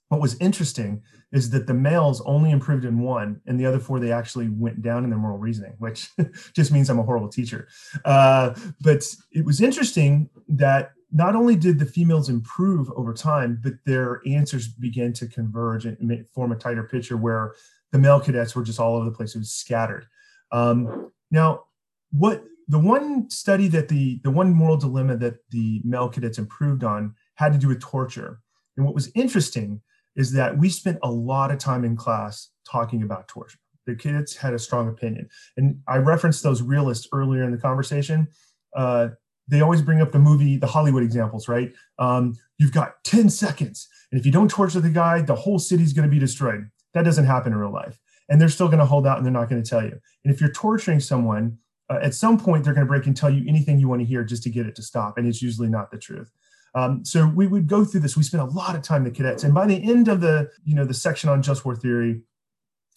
What 0.09 0.21
was 0.21 0.39
interesting 0.39 1.01
is 1.31 1.49
that 1.49 1.67
the 1.67 1.73
males 1.73 2.21
only 2.21 2.51
improved 2.51 2.85
in 2.85 2.99
one, 2.99 3.41
and 3.45 3.59
the 3.59 3.65
other 3.65 3.79
four 3.79 3.99
they 3.99 4.11
actually 4.11 4.47
went 4.49 4.81
down 4.81 5.03
in 5.03 5.09
their 5.09 5.19
moral 5.19 5.37
reasoning, 5.37 5.73
which 5.79 6.09
just 6.53 6.71
means 6.71 6.89
I'm 6.89 6.99
a 6.99 7.03
horrible 7.03 7.27
teacher. 7.27 7.67
Uh, 8.05 8.53
but 8.81 9.03
it 9.31 9.43
was 9.43 9.59
interesting 9.59 10.29
that 10.47 10.91
not 11.11 11.35
only 11.35 11.55
did 11.55 11.79
the 11.79 11.85
females 11.85 12.29
improve 12.29 12.89
over 12.91 13.13
time, 13.13 13.59
but 13.63 13.73
their 13.85 14.21
answers 14.27 14.67
began 14.67 15.11
to 15.13 15.27
converge 15.27 15.85
and 15.85 16.27
form 16.29 16.51
a 16.51 16.55
tighter 16.55 16.83
picture 16.83 17.17
where 17.17 17.53
the 17.91 17.97
male 17.97 18.19
cadets 18.19 18.55
were 18.55 18.63
just 18.63 18.79
all 18.79 18.95
over 18.95 19.05
the 19.05 19.15
place. 19.15 19.35
It 19.35 19.39
was 19.39 19.51
scattered. 19.51 20.07
Um, 20.51 21.11
now, 21.31 21.63
what 22.11 22.43
the 22.67 22.79
one 22.79 23.29
study 23.29 23.67
that 23.69 23.89
the 23.89 24.19
the 24.23 24.31
one 24.31 24.53
moral 24.53 24.77
dilemma 24.77 25.17
that 25.17 25.35
the 25.51 25.81
male 25.83 26.09
cadets 26.09 26.37
improved 26.37 26.83
on 26.83 27.13
had 27.35 27.53
to 27.53 27.59
do 27.59 27.67
with 27.67 27.81
torture. 27.81 28.39
And 28.77 28.85
what 28.85 28.95
was 28.95 29.11
interesting 29.15 29.81
is 30.15 30.31
that 30.33 30.57
we 30.57 30.69
spent 30.69 30.97
a 31.03 31.11
lot 31.11 31.51
of 31.51 31.59
time 31.59 31.83
in 31.83 31.95
class 31.95 32.49
talking 32.69 33.03
about 33.03 33.27
torture. 33.27 33.59
The 33.85 33.95
kids 33.95 34.35
had 34.35 34.53
a 34.53 34.59
strong 34.59 34.87
opinion. 34.89 35.29
And 35.57 35.79
I 35.87 35.97
referenced 35.97 36.41
those 36.41 36.61
realists 36.61 37.07
earlier 37.13 37.43
in 37.43 37.51
the 37.51 37.57
conversation. 37.57 38.27
Uh, 38.75 39.09
they 39.47 39.61
always 39.61 39.81
bring 39.81 40.01
up 40.01 40.11
the 40.11 40.19
movie, 40.19 40.57
the 40.57 40.67
Hollywood 40.67 41.03
examples, 41.03 41.47
right? 41.47 41.71
Um, 41.99 42.33
you've 42.57 42.71
got 42.71 43.03
10 43.03 43.29
seconds. 43.29 43.87
And 44.11 44.19
if 44.19 44.25
you 44.25 44.31
don't 44.31 44.49
torture 44.49 44.79
the 44.79 44.89
guy, 44.89 45.21
the 45.21 45.35
whole 45.35 45.59
city's 45.59 45.93
going 45.93 46.07
to 46.07 46.13
be 46.13 46.19
destroyed. 46.19 46.69
That 46.93 47.03
doesn't 47.03 47.25
happen 47.25 47.51
in 47.51 47.59
real 47.59 47.71
life 47.71 47.99
and 48.29 48.39
they're 48.39 48.49
still 48.49 48.67
going 48.67 48.79
to 48.79 48.85
hold 48.85 49.05
out 49.05 49.17
and 49.17 49.25
they're 49.25 49.33
not 49.33 49.49
going 49.49 49.61
to 49.61 49.69
tell 49.69 49.83
you. 49.83 49.99
And 50.23 50.33
if 50.33 50.41
you're 50.41 50.51
torturing 50.51 50.99
someone, 50.99 51.57
uh, 51.89 51.99
at 52.01 52.13
some 52.13 52.39
point 52.39 52.63
they're 52.63 52.73
going 52.73 52.85
to 52.85 52.89
break 52.89 53.05
and 53.05 53.15
tell 53.15 53.29
you 53.29 53.47
anything 53.47 53.79
you 53.79 53.87
want 53.87 54.01
to 54.01 54.05
hear 54.05 54.23
just 54.23 54.43
to 54.43 54.49
get 54.49 54.65
it 54.65 54.75
to 54.75 54.81
stop, 54.81 55.17
and 55.17 55.27
it's 55.27 55.41
usually 55.41 55.69
not 55.69 55.91
the 55.91 55.97
truth. 55.97 56.31
Um, 56.73 57.05
so 57.05 57.27
we 57.27 57.47
would 57.47 57.67
go 57.67 57.85
through 57.85 58.01
this. 58.01 58.17
We 58.17 58.23
spent 58.23 58.43
a 58.43 58.47
lot 58.47 58.75
of 58.75 58.81
time 58.81 59.03
the 59.03 59.11
cadets, 59.11 59.43
and 59.43 59.53
by 59.53 59.65
the 59.67 59.81
end 59.81 60.07
of 60.07 60.21
the 60.21 60.49
you 60.63 60.75
know 60.75 60.85
the 60.85 60.93
section 60.93 61.29
on 61.29 61.41
just 61.41 61.63
war 61.63 61.75
theory, 61.75 62.21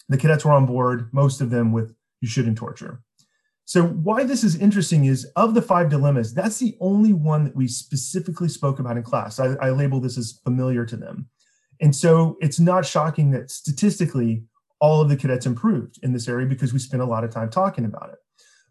the 0.09 0.17
cadets 0.17 0.43
were 0.43 0.51
on 0.51 0.65
board. 0.65 1.09
Most 1.13 1.39
of 1.39 1.49
them 1.49 1.71
with 1.71 1.95
you 2.21 2.27
shouldn't 2.27 2.57
torture. 2.57 3.01
So 3.69 3.83
why 3.83 4.23
this 4.23 4.43
is 4.43 4.55
interesting 4.55 5.05
is 5.05 5.25
of 5.35 5.53
the 5.53 5.61
five 5.61 5.89
dilemmas, 5.89 6.33
that's 6.33 6.57
the 6.57 6.75
only 6.79 7.13
one 7.13 7.43
that 7.43 7.55
we 7.55 7.67
specifically 7.67 8.49
spoke 8.49 8.79
about 8.79 8.97
in 8.97 9.03
class. 9.03 9.39
I, 9.39 9.53
I 9.61 9.69
label 9.69 9.99
this 9.99 10.17
as 10.17 10.39
familiar 10.43 10.87
to 10.87 10.97
them. 10.97 11.29
And 11.79 11.95
so 11.95 12.35
it's 12.41 12.59
not 12.59 12.83
shocking 12.83 13.29
that 13.29 13.51
statistically 13.51 14.43
all 14.79 15.01
of 15.01 15.09
the 15.09 15.17
cadets 15.17 15.45
improved 15.45 15.99
in 16.03 16.13
this 16.13 16.27
area 16.27 16.47
because 16.47 16.73
we 16.73 16.79
spent 16.79 17.01
a 17.01 17.05
lot 17.05 17.23
of 17.23 17.31
time 17.31 17.49
talking 17.49 17.85
about 17.85 18.09
it. 18.11 18.19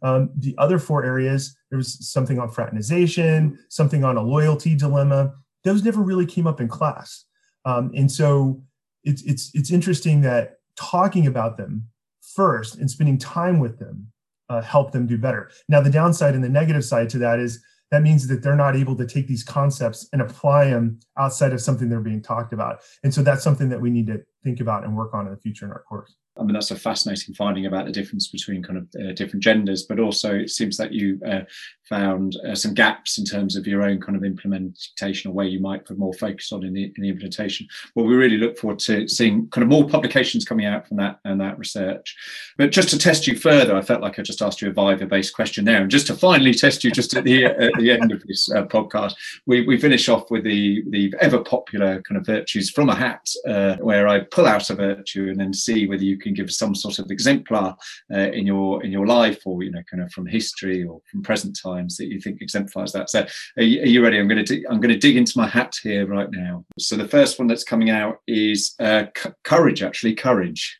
Um, 0.00 0.30
the 0.36 0.54
other 0.58 0.78
four 0.78 1.04
areas, 1.04 1.56
there 1.70 1.76
was 1.76 2.08
something 2.08 2.38
on 2.38 2.50
fraternization, 2.50 3.58
something 3.68 4.04
on 4.04 4.16
a 4.16 4.22
loyalty 4.22 4.76
dilemma. 4.76 5.34
Those 5.64 5.82
never 5.84 6.00
really 6.00 6.26
came 6.26 6.46
up 6.46 6.60
in 6.60 6.68
class. 6.68 7.24
Um, 7.64 7.90
and 7.94 8.10
so 8.10 8.62
it's, 9.04 9.22
it's, 9.22 9.50
it's 9.54 9.70
interesting 9.70 10.20
that 10.22 10.58
talking 10.76 11.26
about 11.26 11.56
them 11.56 11.88
first 12.22 12.76
and 12.76 12.90
spending 12.90 13.18
time 13.18 13.58
with 13.58 13.78
them 13.78 14.10
uh, 14.48 14.62
help 14.62 14.92
them 14.92 15.06
do 15.06 15.18
better. 15.18 15.50
Now, 15.68 15.80
the 15.80 15.90
downside 15.90 16.34
and 16.34 16.42
the 16.42 16.48
negative 16.48 16.84
side 16.84 17.10
to 17.10 17.18
that 17.18 17.38
is 17.38 17.62
that 17.90 18.02
means 18.02 18.26
that 18.28 18.42
they're 18.42 18.56
not 18.56 18.76
able 18.76 18.96
to 18.96 19.06
take 19.06 19.26
these 19.26 19.42
concepts 19.42 20.08
and 20.12 20.20
apply 20.20 20.70
them 20.70 21.00
outside 21.16 21.52
of 21.52 21.60
something 21.60 21.88
they're 21.88 22.00
being 22.00 22.22
talked 22.22 22.52
about. 22.52 22.80
And 23.02 23.12
so 23.12 23.22
that's 23.22 23.42
something 23.42 23.68
that 23.70 23.80
we 23.80 23.90
need 23.90 24.06
to 24.08 24.22
think 24.44 24.60
about 24.60 24.84
and 24.84 24.96
work 24.96 25.14
on 25.14 25.26
in 25.26 25.32
the 25.32 25.40
future 25.40 25.64
in 25.64 25.72
our 25.72 25.82
course. 25.82 26.16
I 26.38 26.44
mean, 26.44 26.54
that's 26.54 26.70
a 26.70 26.76
fascinating 26.76 27.34
finding 27.34 27.66
about 27.66 27.86
the 27.86 27.92
difference 27.92 28.28
between 28.28 28.62
kind 28.62 28.78
of 28.78 28.88
uh, 29.00 29.12
different 29.12 29.42
genders, 29.42 29.84
but 29.84 29.98
also 29.98 30.34
it 30.34 30.50
seems 30.50 30.76
that 30.76 30.92
you 30.92 31.20
uh, 31.26 31.40
found 31.88 32.36
uh, 32.46 32.54
some 32.54 32.74
gaps 32.74 33.18
in 33.18 33.24
terms 33.24 33.56
of 33.56 33.66
your 33.66 33.82
own 33.82 34.00
kind 34.00 34.16
of 34.16 34.24
implementation 34.24 35.30
or 35.30 35.34
where 35.34 35.46
you 35.46 35.58
might 35.58 35.84
put 35.86 35.98
more 35.98 36.12
focus 36.14 36.52
on 36.52 36.64
in 36.64 36.72
the, 36.72 36.84
in 36.84 37.02
the 37.02 37.08
implementation. 37.08 37.66
Well, 37.94 38.06
we 38.06 38.14
really 38.14 38.36
look 38.36 38.58
forward 38.58 38.78
to 38.80 39.08
seeing 39.08 39.48
kind 39.48 39.62
of 39.62 39.68
more 39.68 39.88
publications 39.88 40.44
coming 40.44 40.66
out 40.66 40.86
from 40.86 40.98
that 40.98 41.18
and 41.24 41.40
that 41.40 41.58
research. 41.58 42.14
But 42.56 42.70
just 42.70 42.90
to 42.90 42.98
test 42.98 43.26
you 43.26 43.36
further, 43.36 43.76
I 43.76 43.82
felt 43.82 44.02
like 44.02 44.18
I 44.18 44.22
just 44.22 44.42
asked 44.42 44.60
you 44.60 44.68
a 44.68 44.72
Viva-based 44.72 45.34
question 45.34 45.64
there, 45.64 45.80
and 45.80 45.90
just 45.90 46.06
to 46.08 46.14
finally 46.14 46.54
test 46.54 46.84
you, 46.84 46.90
just 46.90 47.16
at 47.16 47.24
the 47.24 47.46
at 47.46 47.72
the 47.78 47.90
end 47.90 48.12
of 48.12 48.22
this 48.26 48.50
uh, 48.50 48.64
podcast, 48.64 49.14
we, 49.46 49.66
we 49.66 49.78
finish 49.78 50.08
off 50.08 50.30
with 50.30 50.44
the 50.44 50.84
the 50.90 51.14
ever 51.20 51.38
popular 51.38 52.02
kind 52.02 52.18
of 52.18 52.26
virtues 52.26 52.70
from 52.70 52.88
a 52.88 52.94
hat, 52.94 53.28
uh, 53.46 53.76
where 53.76 54.08
I 54.08 54.20
pull 54.20 54.46
out 54.46 54.70
a 54.70 54.74
virtue 54.74 55.28
and 55.30 55.40
then 55.40 55.52
see 55.52 55.86
whether 55.86 56.04
you 56.04 56.18
can 56.18 56.27
give 56.34 56.50
some 56.50 56.74
sort 56.74 56.98
of 56.98 57.10
exemplar 57.10 57.74
uh, 58.12 58.30
in 58.30 58.46
your 58.46 58.82
in 58.84 58.90
your 58.90 59.06
life, 59.06 59.40
or 59.44 59.62
you 59.62 59.70
know, 59.70 59.82
kind 59.90 60.02
of 60.02 60.12
from 60.12 60.26
history 60.26 60.84
or 60.84 61.00
from 61.10 61.22
present 61.22 61.58
times 61.60 61.96
that 61.96 62.06
you 62.06 62.20
think 62.20 62.40
exemplifies 62.40 62.92
that. 62.92 63.10
So, 63.10 63.26
are 63.56 63.62
you, 63.62 63.82
are 63.82 63.86
you 63.86 64.02
ready? 64.02 64.18
I'm 64.18 64.28
going 64.28 64.44
to 64.44 64.64
I'm 64.70 64.80
going 64.80 64.94
to 64.94 64.98
dig 64.98 65.16
into 65.16 65.32
my 65.36 65.46
hat 65.46 65.74
here 65.82 66.06
right 66.06 66.28
now. 66.30 66.64
So, 66.78 66.96
the 66.96 67.08
first 67.08 67.38
one 67.38 67.48
that's 67.48 67.64
coming 67.64 67.90
out 67.90 68.18
is 68.26 68.74
uh, 68.80 69.04
c- 69.16 69.30
courage. 69.44 69.82
Actually, 69.82 70.14
courage. 70.14 70.78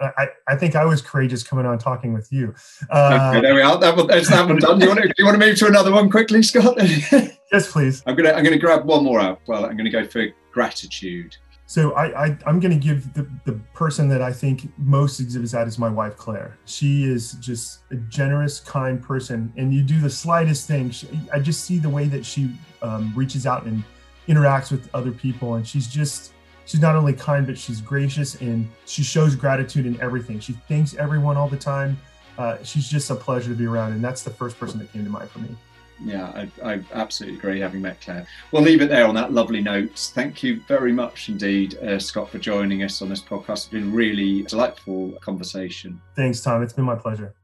I, 0.00 0.26
I 0.48 0.56
think 0.56 0.74
I 0.74 0.84
was 0.84 1.00
courageous 1.00 1.42
coming 1.42 1.66
on 1.66 1.78
talking 1.78 2.12
with 2.12 2.32
you. 2.32 2.54
Uh, 2.90 3.30
okay, 3.30 3.40
there 3.40 3.54
we 3.54 3.62
are. 3.62 3.78
That 3.78 3.96
one, 3.96 4.06
there's 4.06 4.28
that 4.28 4.46
one 4.46 4.58
done. 4.58 4.78
Do 4.78 4.86
you, 4.86 4.90
want 4.90 5.02
to, 5.02 5.08
do 5.08 5.14
you 5.18 5.24
want 5.24 5.40
to 5.40 5.46
move 5.46 5.56
to 5.58 5.66
another 5.66 5.92
one 5.92 6.10
quickly, 6.10 6.42
Scott? 6.42 6.74
yes, 7.52 7.70
please. 7.70 8.02
I'm 8.06 8.16
gonna 8.16 8.32
I'm 8.32 8.44
gonna 8.44 8.58
grab 8.58 8.84
one 8.84 9.04
more 9.04 9.20
out. 9.20 9.40
Well, 9.46 9.64
I'm 9.64 9.76
gonna 9.76 9.90
go 9.90 10.04
for 10.06 10.26
gratitude. 10.52 11.36
So 11.66 11.92
I, 11.92 12.26
I 12.26 12.38
am 12.46 12.60
going 12.60 12.78
to 12.78 12.86
give 12.86 13.14
the, 13.14 13.26
the 13.44 13.54
person 13.72 14.08
that 14.08 14.20
I 14.20 14.32
think 14.32 14.70
most 14.76 15.18
exhibits 15.18 15.52
that 15.52 15.66
is 15.66 15.78
my 15.78 15.88
wife 15.88 16.16
Claire. 16.16 16.58
She 16.66 17.04
is 17.04 17.32
just 17.34 17.80
a 17.90 17.96
generous, 17.96 18.60
kind 18.60 19.02
person, 19.02 19.52
and 19.56 19.72
you 19.72 19.82
do 19.82 20.00
the 20.00 20.10
slightest 20.10 20.68
thing. 20.68 20.90
She, 20.90 21.08
I 21.32 21.38
just 21.38 21.64
see 21.64 21.78
the 21.78 21.88
way 21.88 22.06
that 22.08 22.24
she 22.24 22.50
um, 22.82 23.12
reaches 23.16 23.46
out 23.46 23.64
and 23.64 23.82
interacts 24.28 24.70
with 24.70 24.90
other 24.94 25.10
people, 25.10 25.54
and 25.54 25.66
she's 25.66 25.86
just 25.86 26.32
she's 26.66 26.80
not 26.80 26.96
only 26.96 27.14
kind 27.14 27.46
but 27.46 27.56
she's 27.56 27.80
gracious 27.80 28.36
and 28.36 28.70
she 28.84 29.02
shows 29.02 29.34
gratitude 29.34 29.86
in 29.86 29.98
everything. 30.00 30.40
She 30.40 30.52
thanks 30.68 30.94
everyone 30.96 31.36
all 31.36 31.48
the 31.48 31.56
time. 31.56 31.98
Uh, 32.36 32.62
she's 32.62 32.88
just 32.88 33.10
a 33.10 33.14
pleasure 33.14 33.50
to 33.50 33.56
be 33.56 33.64
around, 33.64 33.92
and 33.92 34.04
that's 34.04 34.22
the 34.22 34.30
first 34.30 34.58
person 34.58 34.78
that 34.80 34.92
came 34.92 35.04
to 35.04 35.10
mind 35.10 35.30
for 35.30 35.38
me 35.38 35.56
yeah, 36.02 36.46
I, 36.62 36.72
I, 36.72 36.80
absolutely 36.92 37.38
agree. 37.38 37.60
Having 37.60 37.82
met 37.82 38.00
Claire, 38.00 38.26
we'll 38.52 38.62
leave 38.62 38.82
it 38.82 38.88
there 38.88 39.06
on 39.06 39.14
that 39.14 39.32
lovely 39.32 39.60
note. 39.60 39.96
Thank 40.14 40.42
you 40.42 40.60
very 40.66 40.92
much 40.92 41.28
indeed, 41.28 41.76
uh, 41.78 41.98
Scott, 41.98 42.30
for 42.30 42.38
joining 42.38 42.82
us 42.82 43.00
on 43.02 43.08
this 43.08 43.22
podcast. 43.22 43.52
It's 43.52 43.64
been 43.66 43.92
really 43.92 44.42
delightful 44.42 45.12
conversation. 45.20 46.00
Thanks, 46.16 46.40
Tom. 46.40 46.62
It's 46.62 46.72
been 46.72 46.84
my 46.84 46.96
pleasure. 46.96 47.34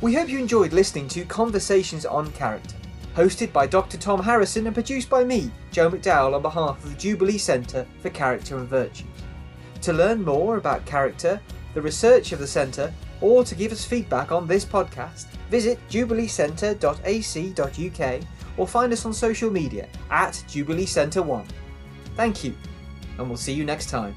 We 0.00 0.14
hope 0.14 0.28
you 0.28 0.38
enjoyed 0.38 0.72
listening 0.72 1.08
to 1.08 1.24
Conversations 1.24 2.04
on 2.04 2.30
Character, 2.32 2.76
hosted 3.14 3.52
by 3.52 3.66
Dr. 3.66 3.96
Tom 3.96 4.22
Harrison 4.22 4.66
and 4.66 4.74
produced 4.74 5.08
by 5.08 5.24
me, 5.24 5.50
Joe 5.70 5.90
McDowell, 5.90 6.34
on 6.34 6.42
behalf 6.42 6.82
of 6.82 6.90
the 6.90 6.96
Jubilee 6.96 7.38
Centre 7.38 7.86
for 8.00 8.10
Character 8.10 8.58
and 8.58 8.68
Virtues. 8.68 9.06
To 9.82 9.92
learn 9.92 10.24
more 10.24 10.56
about 10.56 10.84
character, 10.84 11.40
the 11.74 11.82
research 11.82 12.32
of 12.32 12.38
the 12.38 12.46
Centre, 12.46 12.92
or 13.20 13.44
to 13.44 13.54
give 13.54 13.72
us 13.72 13.84
feedback 13.84 14.32
on 14.32 14.46
this 14.46 14.64
podcast, 14.64 15.26
visit 15.54 15.78
jubileecentre.ac.uk 15.88 18.20
or 18.56 18.66
find 18.66 18.92
us 18.92 19.06
on 19.06 19.12
social 19.12 19.52
media 19.52 19.88
at 20.10 20.42
Jubilee 20.48 20.84
Centre 20.84 21.22
1. 21.22 21.46
Thank 22.16 22.42
you, 22.42 22.56
and 23.18 23.28
we'll 23.28 23.36
see 23.36 23.52
you 23.52 23.64
next 23.64 23.88
time. 23.88 24.16